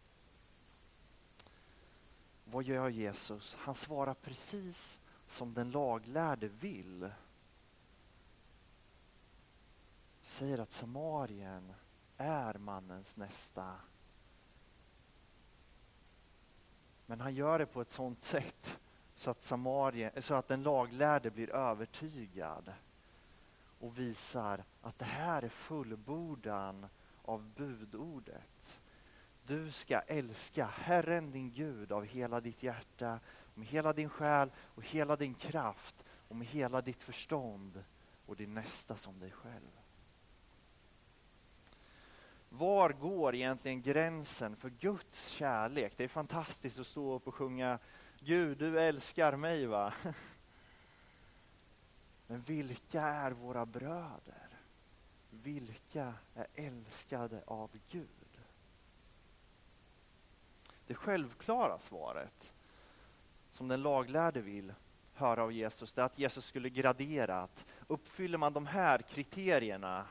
Vad 2.51 2.63
gör 2.63 2.89
Jesus? 2.89 3.55
Han 3.60 3.75
svarar 3.75 4.13
precis 4.13 5.00
som 5.27 5.53
den 5.53 5.72
laglärde 5.72 6.48
vill. 6.48 7.12
Säger 10.22 10.58
att 10.58 10.72
Samarien 10.72 11.74
är 12.17 12.53
mannens 12.53 13.17
nästa. 13.17 13.75
Men 17.05 17.22
han 17.22 17.36
gör 17.36 17.60
det 17.60 17.65
på 17.65 17.81
ett 17.81 17.91
sådant 17.91 18.24
sätt 18.24 18.79
så 19.15 19.31
att, 19.31 19.43
Samarien, 19.43 20.22
så 20.22 20.34
att 20.34 20.48
den 20.48 20.63
laglärde 20.63 21.31
blir 21.31 21.50
övertygad 21.50 22.74
och 23.79 24.00
visar 24.00 24.63
att 24.81 25.00
det 25.00 25.05
här 25.05 25.41
är 25.41 25.50
fullbordan 25.50 26.88
av 27.22 27.50
budordet. 27.55 28.79
Du 29.45 29.71
ska 29.71 30.00
älska 30.00 30.65
Herren 30.65 31.31
din 31.31 31.51
Gud 31.51 31.91
av 31.91 32.05
hela 32.05 32.41
ditt 32.41 32.63
hjärta, 32.63 33.19
med 33.53 33.67
hela 33.67 33.93
din 33.93 34.10
själ 34.10 34.51
och 34.57 34.83
hela 34.83 35.15
din 35.15 35.33
kraft 35.33 35.95
och 36.27 36.36
med 36.36 36.48
hela 36.48 36.81
ditt 36.81 37.03
förstånd 37.03 37.83
och 38.25 38.36
din 38.36 38.53
nästa 38.53 38.98
som 38.98 39.19
dig 39.19 39.31
själv. 39.31 39.81
Var 42.50 42.89
går 42.89 43.36
egentligen 43.36 43.81
gränsen 43.81 44.55
för 44.55 44.69
Guds 44.69 45.27
kärlek? 45.27 45.93
Det 45.98 46.03
är 46.03 46.07
fantastiskt 46.07 46.79
att 46.79 46.88
stå 46.88 47.15
upp 47.15 47.27
och 47.27 47.36
sjunga 47.36 47.79
Gud, 48.19 48.57
du 48.57 48.79
älskar 48.79 49.36
mig 49.36 49.65
va? 49.65 49.93
Men 52.27 52.41
vilka 52.41 53.01
är 53.01 53.31
våra 53.31 53.65
bröder? 53.65 54.50
Vilka 55.29 56.13
är 56.36 56.48
älskade 56.55 57.43
av 57.45 57.69
Gud? 57.89 58.31
Det 60.91 60.95
självklara 60.95 61.79
svaret 61.79 62.53
som 63.51 63.67
den 63.67 63.81
laglärde 63.81 64.41
vill 64.41 64.74
höra 65.13 65.43
av 65.43 65.51
Jesus, 65.51 65.93
det 65.93 66.01
är 66.01 66.05
att 66.05 66.19
Jesus 66.19 66.45
skulle 66.45 66.69
gradera 66.69 67.41
att 67.41 67.65
uppfyller 67.88 68.38
man 68.38 68.53
de 68.53 68.65
här 68.65 69.00
kriterierna, 69.00 70.05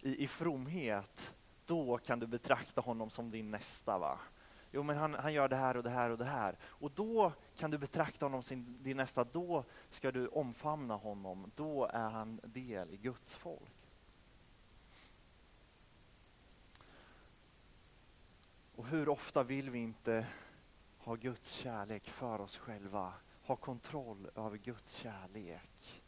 i, 0.00 0.24
i 0.24 0.28
fromhet, 0.28 1.34
då 1.66 1.98
kan 1.98 2.18
du 2.18 2.26
betrakta 2.26 2.80
honom 2.80 3.10
som 3.10 3.30
din 3.30 3.50
nästa. 3.50 3.98
va? 3.98 4.18
Jo, 4.70 4.82
men 4.82 4.96
han, 4.96 5.14
han 5.14 5.32
gör 5.32 5.48
det 5.48 5.56
här 5.56 5.76
och 5.76 5.82
det 5.82 5.90
här 5.90 6.10
och 6.10 6.18
det 6.18 6.24
här. 6.24 6.58
Och 6.62 6.90
då 6.90 7.32
kan 7.56 7.70
du 7.70 7.78
betrakta 7.78 8.26
honom 8.26 8.42
som 8.42 8.82
din 8.82 8.96
nästa. 8.96 9.24
Då 9.24 9.64
ska 9.88 10.12
du 10.12 10.28
omfamna 10.28 10.94
honom. 10.94 11.50
Då 11.56 11.86
är 11.86 12.10
han 12.10 12.40
del 12.42 12.90
i 12.90 12.96
Guds 12.96 13.36
folk. 13.36 13.79
Och 18.80 18.86
hur 18.86 19.08
ofta 19.08 19.42
vill 19.42 19.70
vi 19.70 19.78
inte 19.78 20.26
ha 20.98 21.14
Guds 21.14 21.52
kärlek 21.52 22.10
för 22.10 22.40
oss 22.40 22.58
själva? 22.58 23.12
Ha 23.42 23.56
kontroll 23.56 24.30
över 24.34 24.56
Guds 24.56 24.94
kärlek. 24.94 26.02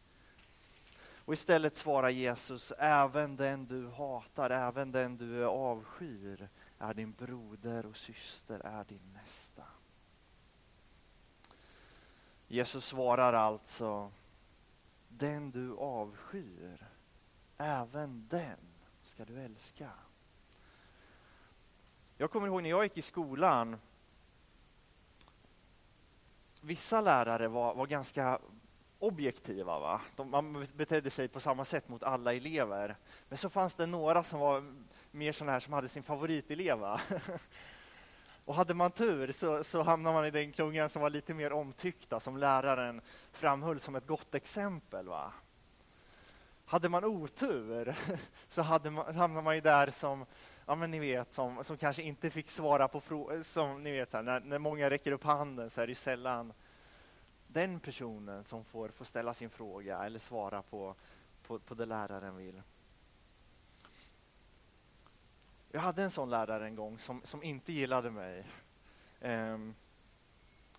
Och 1.24 1.34
istället 1.34 1.76
svarar 1.76 2.08
Jesus, 2.08 2.72
även 2.78 3.36
den 3.36 3.66
du 3.66 3.88
hatar, 3.88 4.50
även 4.50 4.92
den 4.92 5.16
du 5.16 5.44
avskyr 5.44 6.48
är 6.78 6.94
din 6.94 7.12
broder 7.12 7.86
och 7.86 7.96
syster, 7.96 8.60
är 8.60 8.84
din 8.84 9.12
nästa. 9.14 9.64
Jesus 12.48 12.84
svarar 12.84 13.32
alltså, 13.32 14.12
den 15.08 15.50
du 15.50 15.76
avskyr, 15.76 16.86
även 17.58 18.28
den 18.28 18.58
ska 19.02 19.24
du 19.24 19.40
älska. 19.40 19.90
Jag 22.22 22.30
kommer 22.30 22.46
ihåg 22.46 22.62
när 22.62 22.70
jag 22.70 22.84
gick 22.84 22.98
i 22.98 23.02
skolan, 23.02 23.76
vissa 26.60 27.00
lärare 27.00 27.48
var, 27.48 27.74
var 27.74 27.86
ganska 27.86 28.38
objektiva. 28.98 29.78
Va? 29.78 30.00
De, 30.16 30.30
man 30.30 30.66
betedde 30.76 31.10
sig 31.10 31.28
på 31.28 31.40
samma 31.40 31.64
sätt 31.64 31.88
mot 31.88 32.02
alla 32.02 32.34
elever. 32.34 32.96
Men 33.28 33.38
så 33.38 33.50
fanns 33.50 33.74
det 33.74 33.86
några 33.86 34.22
som 34.22 34.40
var 34.40 34.74
mer 35.10 35.32
sådana 35.32 35.52
här 35.52 35.60
som 35.60 35.72
hade 35.72 35.88
sin 35.88 36.02
favoritelev. 36.02 36.84
Och 38.44 38.54
hade 38.54 38.74
man 38.74 38.90
tur 38.90 39.32
så, 39.32 39.64
så 39.64 39.82
hamnade 39.82 40.14
man 40.14 40.26
i 40.26 40.30
den 40.30 40.52
klungan 40.52 40.90
som 40.90 41.02
var 41.02 41.10
lite 41.10 41.34
mer 41.34 41.52
omtyckta, 41.52 42.20
som 42.20 42.36
läraren 42.36 43.00
framhöll 43.32 43.80
som 43.80 43.96
ett 43.96 44.06
gott 44.06 44.34
exempel. 44.34 45.08
Va? 45.08 45.32
Hade 46.64 46.88
man 46.88 47.04
otur 47.04 47.96
så 48.48 48.62
hade 48.62 48.90
man, 48.90 49.14
hamnade 49.14 49.44
man 49.44 49.54
ju 49.54 49.60
där 49.60 49.90
som, 49.90 50.26
ja 50.66 50.74
men 50.74 50.90
ni 50.90 50.98
vet, 50.98 51.32
som, 51.32 51.64
som 51.64 51.76
kanske 51.76 52.02
inte 52.02 52.30
fick 52.30 52.50
svara 52.50 52.88
på 52.88 53.00
frågor. 53.00 53.42
Som 53.42 53.82
ni 53.82 53.92
vet, 53.92 54.10
så 54.10 54.16
här, 54.16 54.24
när, 54.24 54.40
när 54.40 54.58
många 54.58 54.90
räcker 54.90 55.12
upp 55.12 55.24
handen 55.24 55.70
så 55.70 55.80
är 55.80 55.86
det 55.86 55.94
sällan 55.94 56.52
den 57.46 57.80
personen 57.80 58.44
som 58.44 58.64
får, 58.64 58.88
får 58.88 59.04
ställa 59.04 59.34
sin 59.34 59.50
fråga 59.50 60.04
eller 60.04 60.18
svara 60.18 60.62
på, 60.62 60.94
på, 61.46 61.58
på 61.58 61.74
det 61.74 61.86
läraren 61.86 62.36
vill. 62.36 62.62
Jag 65.70 65.80
hade 65.80 66.02
en 66.02 66.10
sån 66.10 66.30
lärare 66.30 66.66
en 66.66 66.74
gång 66.74 66.98
som, 66.98 67.22
som 67.24 67.42
inte 67.42 67.72
gillade 67.72 68.10
mig. 68.10 68.46
Um, 69.20 69.74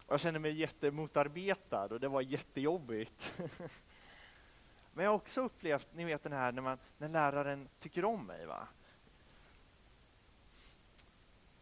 jag 0.08 0.20
kände 0.20 0.40
mig 0.40 0.52
jättemotarbetad 0.52 1.86
och 1.86 2.00
det 2.00 2.08
var 2.08 2.22
jättejobbigt. 2.22 3.34
Men 4.94 5.06
jag 5.06 5.12
har 5.12 5.16
också 5.16 5.42
upplevt, 5.42 5.88
ni 5.94 6.06
vet 6.06 6.24
den 6.24 6.34
här 6.34 6.52
när, 6.52 6.62
man, 6.62 6.78
när 6.98 7.10
läraren 7.10 7.70
tycker 7.80 8.06
om 8.06 8.25
mig. 8.25 8.46
va? 8.46 8.68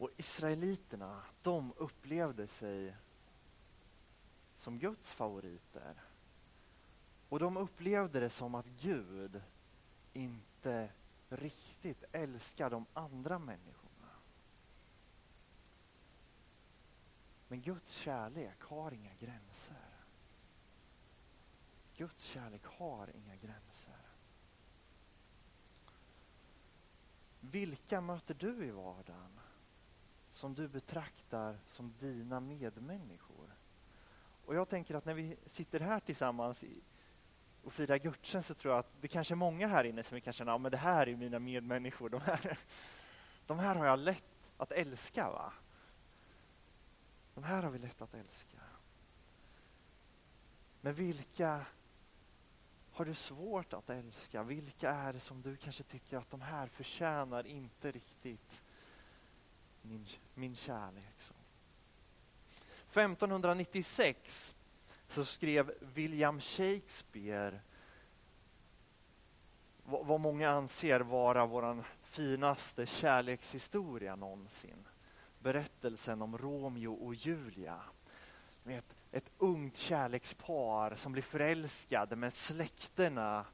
Och 0.01 0.09
israeliterna, 0.17 1.21
de 1.41 1.73
upplevde 1.77 2.47
sig 2.47 2.95
som 4.55 4.79
Guds 4.79 5.13
favoriter. 5.13 6.01
Och 7.29 7.39
de 7.39 7.57
upplevde 7.57 8.19
det 8.19 8.29
som 8.29 8.55
att 8.55 8.65
Gud 8.65 9.41
inte 10.13 10.89
riktigt 11.29 12.03
älskar 12.11 12.69
de 12.69 12.85
andra 12.93 13.39
människorna. 13.39 14.09
Men 17.47 17.61
Guds 17.61 17.93
kärlek 17.93 18.61
har 18.61 18.91
inga 18.91 19.13
gränser. 19.13 19.89
Guds 21.97 22.23
kärlek 22.23 22.65
har 22.65 23.09
inga 23.15 23.35
gränser. 23.35 24.01
Vilka 27.39 28.01
möter 28.01 28.33
du 28.33 28.65
i 28.65 28.71
vardagen 28.71 29.39
som 30.31 30.53
du 30.53 30.67
betraktar 30.67 31.57
som 31.67 31.93
dina 31.99 32.39
medmänniskor? 32.39 33.55
Och 34.45 34.55
jag 34.55 34.69
tänker 34.69 34.95
att 34.95 35.05
när 35.05 35.13
vi 35.13 35.37
sitter 35.45 35.79
här 35.79 35.99
tillsammans 35.99 36.63
och 37.63 37.73
firar 37.73 37.97
gudstjänst 37.97 38.47
så 38.47 38.53
tror 38.53 38.73
jag 38.73 38.79
att 38.79 38.91
det 39.01 39.07
kanske 39.07 39.33
är 39.33 39.35
många 39.35 39.67
här 39.67 39.83
inne 39.83 40.03
som 40.03 40.15
vi 40.15 40.21
kan 40.21 40.33
känna, 40.33 40.51
ja 40.51 40.57
men 40.57 40.71
det 40.71 40.77
här 40.77 41.09
är 41.09 41.15
mina 41.15 41.39
medmänniskor, 41.39 42.09
de 42.09 42.21
här, 42.21 42.59
de 43.47 43.59
här 43.59 43.75
har 43.75 43.85
jag 43.85 43.99
lätt 43.99 44.23
att 44.57 44.71
älska. 44.71 45.29
va? 45.29 45.53
De 47.33 47.43
här 47.43 47.63
har 47.63 47.71
vi 47.71 47.79
lätt 47.79 48.01
att 48.01 48.13
älska. 48.13 48.57
Men 50.81 50.93
vilka 50.93 51.65
har 52.91 53.05
du 53.05 53.15
svårt 53.15 53.73
att 53.73 53.89
älska? 53.89 54.43
Vilka 54.43 54.89
är 54.89 55.13
det 55.13 55.19
som 55.19 55.41
du 55.41 55.57
kanske 55.57 55.83
tycker 55.83 56.17
att 56.17 56.31
de 56.31 56.41
här 56.41 56.67
förtjänar 56.67 57.47
inte 57.47 57.91
riktigt 57.91 58.61
min, 59.81 60.05
min 60.33 60.55
kärlek? 60.55 61.15
Så. 61.19 61.33
1596 62.99 64.53
så 65.07 65.25
skrev 65.25 65.71
William 65.79 66.41
Shakespeare 66.41 67.59
vad 69.83 70.19
många 70.19 70.49
anser 70.49 70.99
vara 70.99 71.45
vår 71.45 71.83
finaste 72.03 72.85
kärlekshistoria 72.85 74.15
någonsin. 74.15 74.87
Berättelsen 75.39 76.21
om 76.21 76.37
Romeo 76.37 76.93
och 76.93 77.15
Julia. 77.15 77.79
Ett, 78.65 78.95
ett 79.11 79.31
ungt 79.37 79.77
kärlekspar 79.77 80.95
som 80.95 81.11
blir 81.11 81.23
förälskade 81.23 82.15
men 82.15 82.31
släkterna 82.31 83.45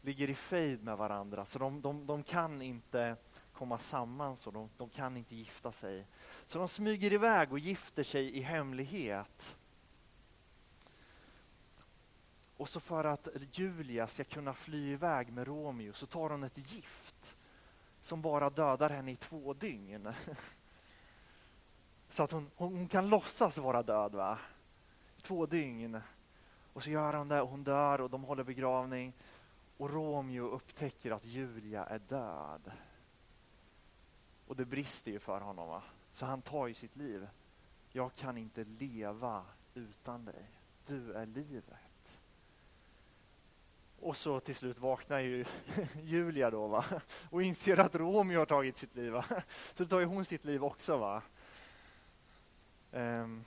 ligger 0.00 0.30
i 0.30 0.34
fejd 0.34 0.84
med 0.84 0.96
varandra 0.96 1.44
så 1.44 1.58
de, 1.58 1.80
de, 1.80 2.06
de 2.06 2.22
kan 2.22 2.62
inte 2.62 3.16
komma 3.54 3.78
samman 3.78 4.36
så 4.36 4.50
de, 4.50 4.70
de 4.76 4.88
kan 4.88 5.16
inte 5.16 5.34
gifta 5.34 5.72
sig. 5.72 6.06
Så 6.46 6.58
de 6.58 6.68
smyger 6.68 7.12
iväg 7.12 7.52
och 7.52 7.58
gifter 7.58 8.02
sig 8.02 8.36
i 8.36 8.40
hemlighet. 8.40 9.56
Och 12.56 12.68
så 12.68 12.80
för 12.80 13.04
att 13.04 13.28
Julia 13.52 14.06
ska 14.06 14.24
kunna 14.24 14.54
fly 14.54 14.92
iväg 14.92 15.32
med 15.32 15.46
Romeo 15.46 15.92
så 15.92 16.06
tar 16.06 16.30
hon 16.30 16.44
ett 16.44 16.72
gift 16.72 17.36
som 18.00 18.22
bara 18.22 18.50
dödar 18.50 18.90
henne 18.90 19.12
i 19.12 19.16
två 19.16 19.54
dygn. 19.54 20.12
Så 22.08 22.22
att 22.22 22.30
hon, 22.30 22.50
hon 22.56 22.88
kan 22.88 23.08
låtsas 23.08 23.58
vara 23.58 23.82
död. 23.82 24.14
va? 24.14 24.38
Två 25.22 25.46
dygn. 25.46 26.00
Och 26.72 26.82
så 26.82 26.90
gör 26.90 27.12
hon 27.12 27.28
det 27.28 27.40
och 27.42 27.48
hon 27.48 27.64
dör 27.64 28.00
och 28.00 28.10
de 28.10 28.24
håller 28.24 28.44
begravning. 28.44 29.12
Och 29.76 29.90
Romeo 29.90 30.48
upptäcker 30.48 31.10
att 31.10 31.24
Julia 31.24 31.84
är 31.84 31.98
död. 31.98 32.72
Och 34.46 34.56
det 34.56 34.64
brister 34.64 35.10
ju 35.10 35.18
för 35.18 35.40
honom. 35.40 35.68
Va? 35.68 35.82
Så 36.14 36.26
han 36.26 36.42
tar 36.42 36.66
ju 36.66 36.74
sitt 36.74 36.96
liv. 36.96 37.28
Jag 37.92 38.14
kan 38.14 38.38
inte 38.38 38.64
leva 38.64 39.44
utan 39.74 40.24
dig. 40.24 40.44
Du 40.86 41.12
är 41.12 41.26
livet. 41.26 42.20
Och 44.00 44.16
så 44.16 44.40
till 44.40 44.54
slut 44.54 44.78
vaknar 44.78 45.18
ju 45.18 45.44
Julia 46.02 46.50
då 46.50 46.66
va? 46.66 46.84
och 47.30 47.42
inser 47.42 47.80
att 47.80 47.94
Romeo 47.94 48.38
har 48.38 48.46
tagit 48.46 48.76
sitt 48.76 48.94
liv. 48.94 49.12
Va? 49.12 49.24
Så 49.74 49.86
tar 49.86 50.00
ju 50.00 50.06
hon 50.06 50.24
sitt 50.24 50.44
liv 50.44 50.64
också. 50.64 50.98
va. 50.98 51.22
Um, 52.92 53.44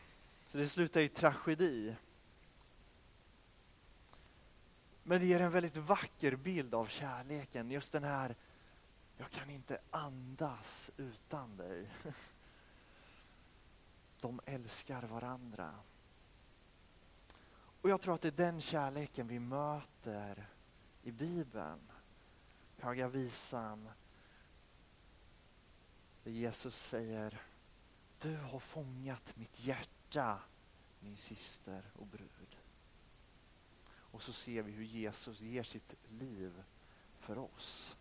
så 0.50 0.58
det 0.58 0.68
slutar 0.68 1.02
i 1.02 1.10
tragedi. 1.10 1.96
Men 5.04 5.20
det 5.20 5.26
ger 5.26 5.40
en 5.40 5.52
väldigt 5.52 5.78
vacker 5.78 6.36
bild 6.36 6.74
av 6.76 6.86
kärleken. 6.86 7.72
Just 7.72 7.92
den 7.92 8.04
här, 8.04 8.36
jag 9.18 9.32
kan 9.32 9.50
inte 9.50 9.80
andas 9.92 10.92
utan 10.98 11.58
dig. 11.58 11.90
De 14.22 14.40
älskar 14.46 15.04
varandra. 15.04 15.76
Och 17.82 17.90
jag 17.90 18.02
tror 18.02 18.16
att 18.16 18.22
det 18.22 18.28
är 18.28 18.32
den 18.32 18.62
kärleken 18.62 19.28
vi 19.28 19.40
möter 19.40 20.50
i 21.04 21.12
Bibeln. 21.12 21.92
Höga 22.78 23.08
visan. 23.08 23.90
Där 26.24 26.32
Jesus 26.32 26.76
säger, 26.76 27.42
du 28.20 28.38
har 28.38 28.60
fångat 28.60 29.36
mitt 29.36 29.60
hjärta, 29.60 30.40
min 31.00 31.18
syster 31.18 31.84
och 31.96 32.08
brud. 32.08 32.58
Och 33.90 34.24
så 34.24 34.34
ser 34.34 34.62
vi 34.62 34.72
hur 34.72 34.84
Jesus 34.84 35.42
ger 35.42 35.64
sitt 35.64 35.96
liv 36.10 36.64
för 37.20 37.38
oss. 37.38 37.98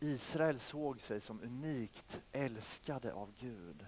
Israel 0.00 0.60
såg 0.60 1.00
sig 1.00 1.20
som 1.20 1.40
unikt 1.42 2.20
älskade 2.32 3.12
av 3.12 3.32
Gud. 3.38 3.86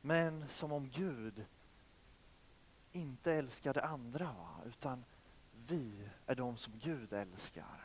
Men 0.00 0.48
som 0.48 0.72
om 0.72 0.88
Gud 0.88 1.46
inte 2.92 3.32
älskade 3.32 3.82
andra, 3.82 4.24
va? 4.24 4.60
utan 4.66 5.04
vi 5.66 6.08
är 6.26 6.34
de 6.34 6.56
som 6.56 6.78
Gud 6.78 7.12
älskar. 7.12 7.84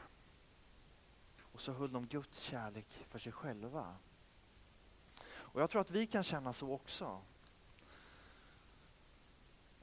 Och 1.41 1.61
så 1.61 1.71
höll 1.71 1.91
de 1.91 2.07
Guds 2.07 2.39
kärlek 2.39 2.87
för 3.07 3.19
sig 3.19 3.31
själva. 3.31 3.95
Och 5.27 5.61
jag 5.61 5.69
tror 5.69 5.81
att 5.81 5.91
vi 5.91 6.07
kan 6.07 6.23
känna 6.23 6.53
så 6.53 6.73
också. 6.73 7.21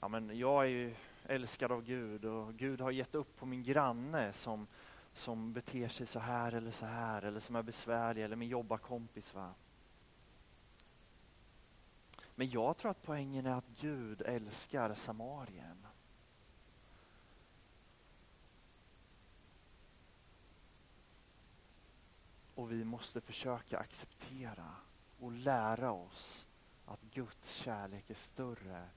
Ja, 0.01 0.09
men 0.09 0.39
jag 0.39 0.65
är 0.65 0.69
ju 0.69 0.95
älskad 1.29 1.73
av 1.73 1.83
Gud 1.83 2.25
och 2.25 2.55
Gud 2.55 2.81
har 2.81 2.91
gett 2.91 3.15
upp 3.15 3.37
på 3.37 3.47
min 3.47 3.63
granne 3.63 4.33
som, 4.33 4.67
som 5.13 5.53
beter 5.53 5.89
sig 5.89 6.07
så 6.07 6.19
här 6.19 6.53
eller 6.53 6.71
så 6.71 6.87
här 6.87 7.23
eller 7.23 7.41
som 7.41 7.57
är 7.57 7.63
besvärlig 7.63 8.25
eller 8.25 8.37
min 8.37 8.49
jobbarkompis. 8.49 9.35
Va? 9.35 9.55
Men 12.35 12.51
jag 12.51 12.77
tror 12.77 12.91
att 12.91 13.03
poängen 13.03 13.47
är 13.47 13.55
att 13.55 13.69
Gud 13.81 14.23
älskar 14.23 14.95
Samarien. 14.95 15.87
Och 22.55 22.73
vi 22.73 22.85
måste 22.85 23.21
försöka 23.21 23.79
acceptera 23.79 24.75
och 25.21 25.33
lära 25.33 25.93
oss 25.93 26.47
att 26.87 27.01
Guds 27.03 27.55
kärlek 27.55 28.11
är 28.11 28.15
större 28.15 28.89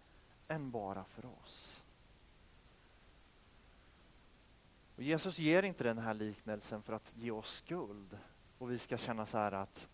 än 0.47 0.71
bara 0.71 1.03
för 1.03 1.25
oss. 1.25 1.83
Och 4.99 5.05
Jesus 5.05 5.39
ger 5.39 5.63
inte 5.63 5.83
den 5.83 5.97
här 5.97 6.13
liknelsen 6.13 6.81
för 6.81 6.93
att 6.93 7.11
ge 7.15 7.31
oss 7.31 7.55
skuld 7.55 8.17
och 8.57 8.71
vi 8.71 8.79
ska 8.79 8.97
känna 8.97 9.25
så 9.25 9.37
här 9.37 9.51
att 9.51 9.87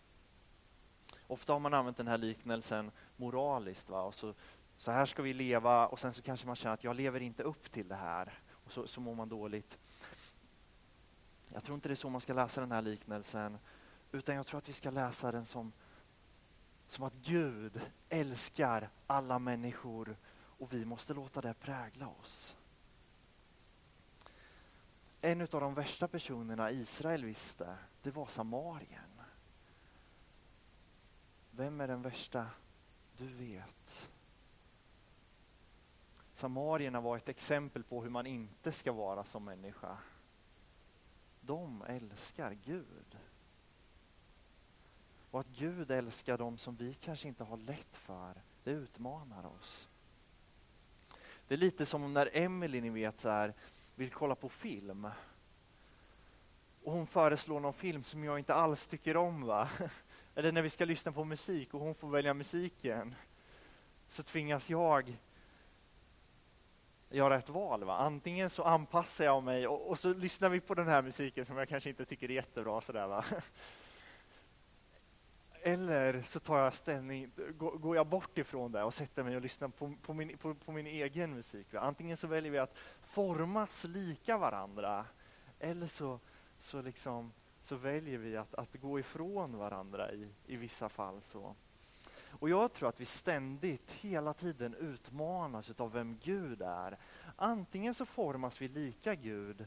Ofta 1.26 1.52
har 1.52 1.60
man 1.60 1.74
använt 1.74 1.96
den 1.96 2.08
här 2.08 2.18
liknelsen 2.18 2.90
moraliskt. 3.16 3.90
Va? 3.90 4.02
Och 4.02 4.14
så, 4.14 4.34
så 4.76 4.90
här 4.90 5.06
ska 5.06 5.22
vi 5.22 5.32
leva 5.32 5.86
och 5.86 5.98
sen 5.98 6.12
så 6.12 6.22
kanske 6.22 6.46
man 6.46 6.56
känner 6.56 6.74
att 6.74 6.84
jag 6.84 6.96
lever 6.96 7.20
inte 7.20 7.42
upp 7.42 7.72
till 7.72 7.88
det 7.88 7.94
här. 7.94 8.38
Och 8.50 8.72
så, 8.72 8.86
så 8.86 9.00
mår 9.00 9.14
man 9.14 9.28
dåligt. 9.28 9.78
Jag 11.52 11.64
tror 11.64 11.74
inte 11.74 11.88
det 11.88 11.92
är 11.92 11.96
så 11.96 12.10
man 12.10 12.20
ska 12.20 12.32
läsa 12.32 12.60
den 12.60 12.72
här 12.72 12.82
liknelsen. 12.82 13.58
Utan 14.12 14.34
jag 14.34 14.46
tror 14.46 14.58
att 14.58 14.68
vi 14.68 14.72
ska 14.72 14.90
läsa 14.90 15.32
den 15.32 15.46
som, 15.46 15.72
som 16.88 17.04
att 17.04 17.14
Gud 17.14 17.80
älskar 18.08 18.88
alla 19.06 19.38
människor 19.38 20.16
och 20.36 20.72
vi 20.72 20.84
måste 20.84 21.14
låta 21.14 21.40
det 21.40 21.54
prägla 21.54 22.08
oss. 22.08 22.56
En 25.26 25.40
av 25.40 25.48
de 25.48 25.74
värsta 25.74 26.08
personerna 26.08 26.70
Israel 26.70 27.24
visste, 27.24 27.76
det 28.02 28.10
var 28.10 28.26
Samarien. 28.26 29.20
Vem 31.50 31.80
är 31.80 31.88
den 31.88 32.02
värsta 32.02 32.46
du 33.16 33.26
vet? 33.26 34.10
Samarierna 36.34 37.00
var 37.00 37.16
ett 37.16 37.28
exempel 37.28 37.82
på 37.82 38.02
hur 38.02 38.10
man 38.10 38.26
inte 38.26 38.72
ska 38.72 38.92
vara 38.92 39.24
som 39.24 39.44
människa. 39.44 39.98
De 41.40 41.82
älskar 41.88 42.52
Gud. 42.64 43.18
Och 45.30 45.40
att 45.40 45.48
Gud 45.48 45.90
älskar 45.90 46.38
dem 46.38 46.58
som 46.58 46.76
vi 46.76 46.94
kanske 46.94 47.28
inte 47.28 47.44
har 47.44 47.56
lätt 47.56 47.96
för, 47.96 48.34
det 48.64 48.70
utmanar 48.70 49.46
oss. 49.46 49.88
Det 51.48 51.54
är 51.54 51.58
lite 51.58 51.86
som 51.86 52.12
när 52.12 52.36
Emelie, 52.36 52.80
ni 52.80 52.90
vet, 52.90 53.18
så 53.18 53.28
här, 53.28 53.54
vill 53.96 54.10
kolla 54.10 54.34
på 54.34 54.48
film. 54.48 55.08
Och 56.84 56.92
hon 56.92 57.06
föreslår 57.06 57.60
någon 57.60 57.72
film 57.72 58.04
som 58.04 58.24
jag 58.24 58.38
inte 58.38 58.54
alls 58.54 58.88
tycker 58.88 59.16
om. 59.16 59.46
va? 59.46 59.68
Eller 60.34 60.52
när 60.52 60.62
vi 60.62 60.70
ska 60.70 60.84
lyssna 60.84 61.12
på 61.12 61.24
musik 61.24 61.74
och 61.74 61.80
hon 61.80 61.94
får 61.94 62.08
välja 62.08 62.34
musiken. 62.34 63.14
Så 64.08 64.22
tvingas 64.22 64.70
jag 64.70 65.16
göra 67.10 67.36
ett 67.36 67.48
val. 67.48 67.84
Va? 67.84 67.96
Antingen 67.96 68.50
så 68.50 68.62
anpassar 68.62 69.24
jag 69.24 69.42
mig 69.42 69.66
och, 69.66 69.90
och, 69.90 69.98
så 69.98 70.14
lyssnar 70.14 70.48
vi 70.48 70.60
på 70.60 70.74
den 70.74 70.88
här 70.88 71.02
musiken 71.02 71.46
som 71.46 71.56
jag 71.56 71.68
kanske 71.68 71.90
inte 71.90 72.04
tycker 72.04 72.30
är 72.30 72.34
jättebra. 72.34 72.80
Sådär, 72.80 73.06
va? 73.06 73.24
Eller 75.66 76.22
så 76.22 76.40
tar 76.40 76.58
jag 76.58 76.74
ställning, 76.74 77.30
går 77.58 77.96
jag 77.96 78.06
bort 78.06 78.38
ifrån 78.38 78.72
det 78.72 78.82
och 78.82 78.94
sätter 78.94 79.22
mig 79.22 79.36
och 79.36 79.42
lyssnar 79.42 79.68
på, 79.68 79.94
på, 80.02 80.14
min, 80.14 80.38
på, 80.38 80.54
på 80.54 80.72
min 80.72 80.86
egen 80.86 81.34
musik. 81.34 81.74
Antingen 81.74 82.16
så 82.16 82.26
väljer 82.26 82.52
vi 82.52 82.58
att 82.58 82.76
formas 83.02 83.84
lika 83.84 84.38
varandra 84.38 85.04
eller 85.58 85.86
så, 85.86 86.20
så 86.60 86.82
liksom 86.82 87.32
så 87.62 87.76
väljer 87.76 88.18
vi 88.18 88.36
att, 88.36 88.54
att 88.54 88.80
gå 88.80 88.98
ifrån 88.98 89.56
varandra 89.58 90.12
i, 90.12 90.28
i 90.46 90.56
vissa 90.56 90.88
fall. 90.88 91.20
så. 91.22 91.54
Och 92.30 92.48
jag 92.48 92.72
tror 92.72 92.88
att 92.88 93.00
vi 93.00 93.04
ständigt, 93.04 93.90
hela 93.90 94.34
tiden 94.34 94.74
utmanas 94.74 95.80
av 95.80 95.92
vem 95.92 96.18
Gud 96.22 96.62
är. 96.62 96.96
Antingen 97.36 97.94
så 97.94 98.06
formas 98.06 98.60
vi 98.60 98.68
lika 98.68 99.14
Gud, 99.14 99.66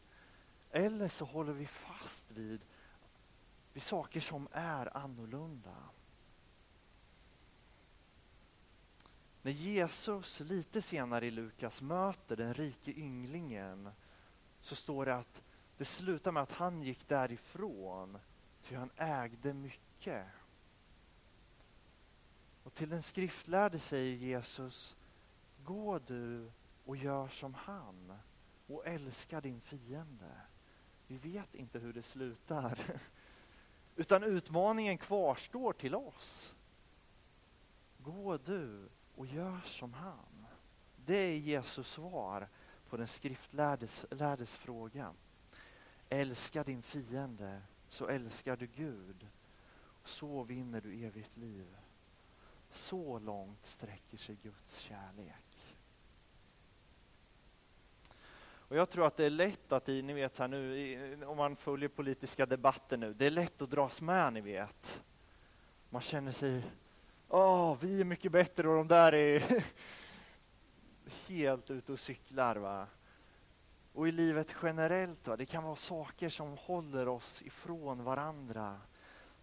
eller 0.72 1.08
så 1.08 1.26
håller 1.26 1.54
vi 1.54 1.66
fast 1.66 2.32
vid, 2.32 2.62
vid 3.80 3.84
saker 3.84 4.20
som 4.20 4.48
är 4.52 4.98
annorlunda. 4.98 5.76
När 9.42 9.52
Jesus 9.52 10.40
lite 10.40 10.82
senare 10.82 11.26
i 11.26 11.32
Lukas 11.32 11.82
möter 11.82 12.36
den 12.36 12.54
rike 12.54 12.92
ynglingen 12.92 13.90
så 14.62 14.76
står 14.76 15.06
det 15.06 15.16
att 15.16 15.42
det 15.78 15.86
slutar 15.86 16.32
med 16.32 16.44
att 16.44 16.52
han 16.52 16.82
gick 16.82 17.08
därifrån, 17.08 18.18
ty 18.62 18.76
han 18.76 18.90
ägde 18.96 19.54
mycket. 19.54 20.28
Och 22.64 22.74
till 22.74 22.90
den 22.90 23.02
skriftlärde 23.02 23.80
säger 23.80 24.16
Jesus, 24.16 24.96
gå 25.64 26.00
du 26.00 26.52
och 26.86 26.98
gör 26.98 27.28
som 27.28 27.54
han 27.54 28.14
och 28.68 28.88
älska 28.88 29.42
din 29.42 29.62
fiende. 29.62 30.42
Vi 31.08 31.18
vet 31.18 31.56
inte 31.56 31.80
hur 31.80 31.94
det 31.94 32.04
slutar. 32.04 33.02
Utan 34.00 34.24
utmaningen 34.24 34.98
kvarstår 34.98 35.74
till 35.74 35.96
oss. 35.96 36.56
Gå 37.98 38.38
du 38.38 38.90
och 39.16 39.26
gör 39.26 39.62
som 39.66 39.94
han. 39.94 40.46
Det 41.06 41.18
är 41.18 41.38
Jesus 41.38 41.88
svar 41.88 42.48
på 42.90 42.98
den 42.98 43.08
skriftlärdes 43.08 44.06
lärdes 44.12 44.56
fråga. 44.56 45.14
Älska 46.10 46.64
din 46.64 46.82
fiende 46.82 47.62
så 47.90 48.08
älskar 48.08 48.56
du 48.56 48.68
Gud. 48.68 49.28
Så 50.04 50.44
vinner 50.44 50.82
du 50.82 51.06
evigt 51.06 51.38
liv. 51.38 51.78
Så 52.72 53.20
långt 53.20 53.66
sträcker 53.66 54.18
sig 54.18 54.38
Guds 54.44 54.80
kärlek. 54.80 55.49
Och 58.70 58.76
Jag 58.76 58.90
tror 58.90 59.08
att 59.08 59.18
det 59.18 59.26
är 59.26 59.30
lätt 59.30 59.72
att, 59.72 59.88
ni 59.88 60.14
vet 60.14 60.36
så 60.36 60.44
här 60.44 60.48
nu, 60.48 61.26
om 61.26 61.38
man 61.38 61.56
följer 61.56 61.90
politiska 61.90 62.46
debatter 62.46 62.98
nu, 62.98 63.14
det 63.14 63.26
är 63.26 63.32
lätt 63.32 63.62
att 63.62 63.70
dras 63.70 64.02
med, 64.02 64.34
ni 64.34 64.42
vet. 64.42 65.04
Man 65.90 66.02
känner 66.02 66.32
sig, 66.32 66.64
åh, 67.28 67.78
vi 67.82 68.02
är 68.02 68.06
mycket 68.06 68.32
bättre 68.32 68.70
och 68.70 68.76
de 68.76 68.88
där 68.88 69.14
är 69.14 69.64
helt 71.28 71.72
ute 71.72 71.92
och 71.92 72.00
cyklar. 72.00 72.56
Va? 72.56 72.88
Och 73.94 74.08
i 74.08 74.12
livet 74.12 74.56
generellt, 74.64 75.28
va? 75.28 75.38
det 75.38 75.46
kan 75.46 75.64
vara 75.64 75.76
saker 75.76 76.30
som 76.30 76.58
håller 76.58 77.08
oss 77.08 77.42
ifrån 77.42 78.04
varandra. 78.04 78.82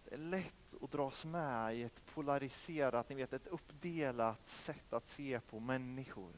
Det 0.05 0.13
är 0.13 0.19
lätt 0.19 0.73
att 0.81 0.91
dras 0.91 1.25
med 1.25 1.77
i 1.77 1.83
ett 1.83 2.05
polariserat, 2.13 3.09
ni 3.09 3.15
vet 3.15 3.33
ett 3.33 3.47
uppdelat 3.47 4.47
sätt 4.47 4.93
att 4.93 5.07
se 5.07 5.39
på 5.39 5.59
människor. 5.59 6.33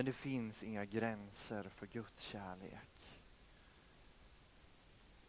Men 0.00 0.04
det 0.04 0.12
finns 0.12 0.62
inga 0.62 0.84
gränser 0.84 1.62
för 1.62 1.86
Guds 1.86 2.22
kärlek. 2.22 3.20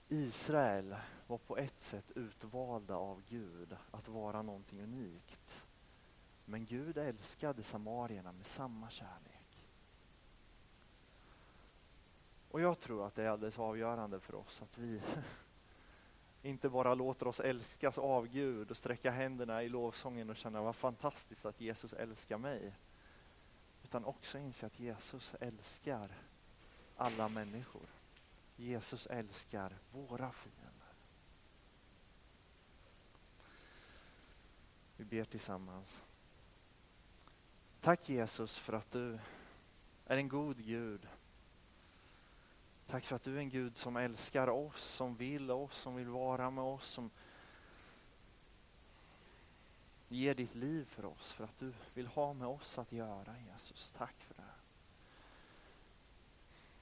Israel 0.09 0.95
var 1.27 1.37
på 1.37 1.57
ett 1.57 1.79
sätt 1.79 2.11
utvalda 2.15 2.95
av 2.95 3.21
Gud 3.29 3.77
att 3.91 4.07
vara 4.07 4.41
någonting 4.41 4.81
unikt. 4.81 5.67
Men 6.45 6.65
Gud 6.65 6.97
älskade 6.97 7.63
samarierna 7.63 8.31
med 8.31 8.45
samma 8.45 8.89
kärlek. 8.89 9.67
Och 12.51 12.61
jag 12.61 12.79
tror 12.79 13.07
att 13.07 13.15
det 13.15 13.23
är 13.23 13.29
alldeles 13.29 13.59
avgörande 13.59 14.19
för 14.19 14.35
oss 14.35 14.61
att 14.61 14.77
vi 14.77 15.01
inte 16.41 16.69
bara 16.69 16.95
låter 16.95 17.27
oss 17.27 17.39
älskas 17.39 17.97
av 17.97 18.27
Gud 18.27 18.71
och 18.71 18.77
sträcka 18.77 19.11
händerna 19.11 19.63
i 19.63 19.69
lovsången 19.69 20.29
och 20.29 20.37
känna 20.37 20.61
vad 20.61 20.75
fantastiskt 20.75 21.45
att 21.45 21.61
Jesus 21.61 21.93
älskar 21.93 22.37
mig. 22.37 22.73
Utan 23.91 24.05
också 24.05 24.37
inse 24.37 24.65
att 24.65 24.79
Jesus 24.79 25.33
älskar 25.39 26.11
alla 26.95 27.29
människor. 27.29 27.89
Jesus 28.55 29.05
älskar 29.05 29.77
våra 29.91 30.31
fiender. 30.31 30.93
Vi 34.97 35.05
ber 35.05 35.25
tillsammans. 35.25 36.03
Tack 37.81 38.09
Jesus 38.09 38.59
för 38.59 38.73
att 38.73 38.91
du 38.91 39.19
är 40.05 40.17
en 40.17 40.29
god 40.29 40.65
Gud. 40.65 41.07
Tack 42.87 43.05
för 43.05 43.15
att 43.15 43.23
du 43.23 43.35
är 43.35 43.39
en 43.39 43.49
Gud 43.49 43.77
som 43.77 43.97
älskar 43.97 44.47
oss, 44.47 44.83
som 44.83 45.15
vill 45.15 45.51
oss, 45.51 45.77
som 45.77 45.95
vill 45.95 46.09
vara 46.09 46.49
med 46.49 46.63
oss, 46.63 46.87
som 46.87 47.09
ger 50.11 50.35
ditt 50.35 50.55
liv 50.55 50.85
för 50.85 51.05
oss, 51.05 51.31
för 51.31 51.43
att 51.43 51.59
du 51.59 51.73
vill 51.93 52.07
ha 52.07 52.33
med 52.33 52.47
oss 52.47 52.77
att 52.79 52.91
göra 52.91 53.35
Jesus. 53.51 53.93
Tack 53.97 54.15
för 54.19 54.33
det. 54.33 54.49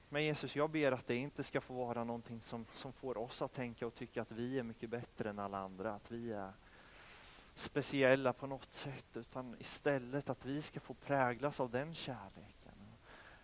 Men 0.08 0.24
Jesus, 0.24 0.56
jag 0.56 0.70
ber 0.70 0.92
att 0.92 1.06
det 1.06 1.16
inte 1.16 1.42
ska 1.42 1.60
få 1.60 1.74
vara 1.74 2.04
någonting 2.04 2.40
som, 2.40 2.66
som 2.72 2.92
får 2.92 3.18
oss 3.18 3.42
att 3.42 3.52
tänka 3.52 3.86
och 3.86 3.94
tycka 3.94 4.22
att 4.22 4.32
vi 4.32 4.58
är 4.58 4.62
mycket 4.62 4.90
bättre 4.90 5.30
än 5.30 5.38
alla 5.38 5.58
andra, 5.58 5.94
att 5.94 6.10
vi 6.10 6.32
är 6.32 6.52
speciella 7.54 8.32
på 8.32 8.46
något 8.46 8.72
sätt, 8.72 9.16
utan 9.16 9.56
istället 9.58 10.28
att 10.28 10.44
vi 10.44 10.62
ska 10.62 10.80
få 10.80 10.94
präglas 10.94 11.60
av 11.60 11.70
den 11.70 11.94
kärleken. 11.94 12.72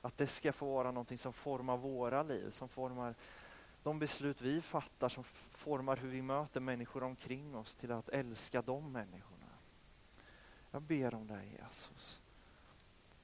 Att 0.01 0.18
det 0.18 0.27
ska 0.27 0.53
få 0.53 0.66
vara 0.75 0.90
någonting 0.90 1.18
som 1.18 1.33
formar 1.33 1.77
våra 1.77 2.22
liv, 2.22 2.51
som 2.51 2.68
formar 2.68 3.14
de 3.83 3.99
beslut 3.99 4.40
vi 4.40 4.62
fattar, 4.62 5.09
som 5.09 5.25
formar 5.53 5.96
hur 5.96 6.09
vi 6.09 6.22
möter 6.22 6.61
människor 6.61 7.03
omkring 7.03 7.57
oss 7.57 7.77
till 7.77 7.92
att 7.92 8.09
älska 8.09 8.62
de 8.62 8.92
människorna. 8.92 9.36
Jag 10.77 10.83
ber 10.83 11.15
om 11.15 11.27
dig 11.27 11.59
Jesus. 11.62 12.21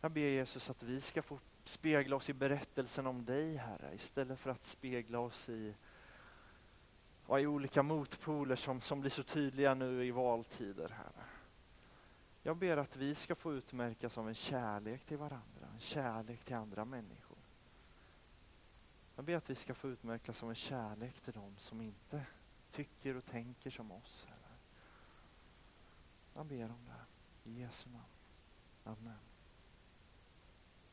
Jag 0.01 0.11
ber 0.11 0.21
Jesus 0.21 0.71
att 0.71 0.83
vi 0.83 1.01
ska 1.01 1.23
få 1.23 1.38
spegla 1.65 2.17
oss 2.17 2.31
i 2.31 2.33
berättelsen 2.33 3.07
om 3.07 3.25
dig 3.25 3.57
Herre, 3.57 3.95
istället 3.95 4.38
för 4.38 4.51
att 4.51 4.65
spegla 4.65 5.19
oss 5.19 5.49
i, 5.49 5.75
i 7.29 7.47
olika 7.47 7.83
motpoler 7.83 8.57
som, 8.57 8.81
som 8.81 9.01
blir 9.01 9.11
så 9.11 9.23
tydliga 9.23 9.75
nu 9.75 10.05
i 10.05 10.11
valtider 10.11 10.88
Herre. 10.88 11.25
Jag 12.43 12.57
ber 12.57 12.77
att 12.77 12.97
vi 12.97 13.15
ska 13.15 13.35
få 13.35 13.53
utmärkas 13.53 14.19
av 14.19 14.29
en 14.29 14.35
kärlek 14.35 15.05
till 15.05 15.19
varandra, 15.19 15.69
en 15.75 15.81
kärlek 15.81 16.45
till 16.45 16.57
andra 16.57 16.85
människor. 16.85 17.38
Jag 19.17 19.25
ber 19.25 19.37
att 19.37 19.51
vi 19.51 19.55
ska 19.55 19.75
få 19.75 19.88
utmärkas 19.88 20.43
av 20.43 20.49
en 20.49 20.55
kärlek 20.55 21.21
till 21.21 21.33
dem 21.33 21.55
som 21.59 21.81
inte 21.81 22.27
tycker 22.71 23.17
och 23.17 23.25
tänker 23.25 23.71
som 23.71 23.93
oss. 23.93 24.27
Herre. 24.29 24.57
Jag 26.35 26.47
ber 26.47 26.65
om 26.65 26.85
det. 26.87 27.12
I 27.46 27.50
Jesu 27.50 27.88
namn. 27.90 28.07
Amen. 28.87 29.32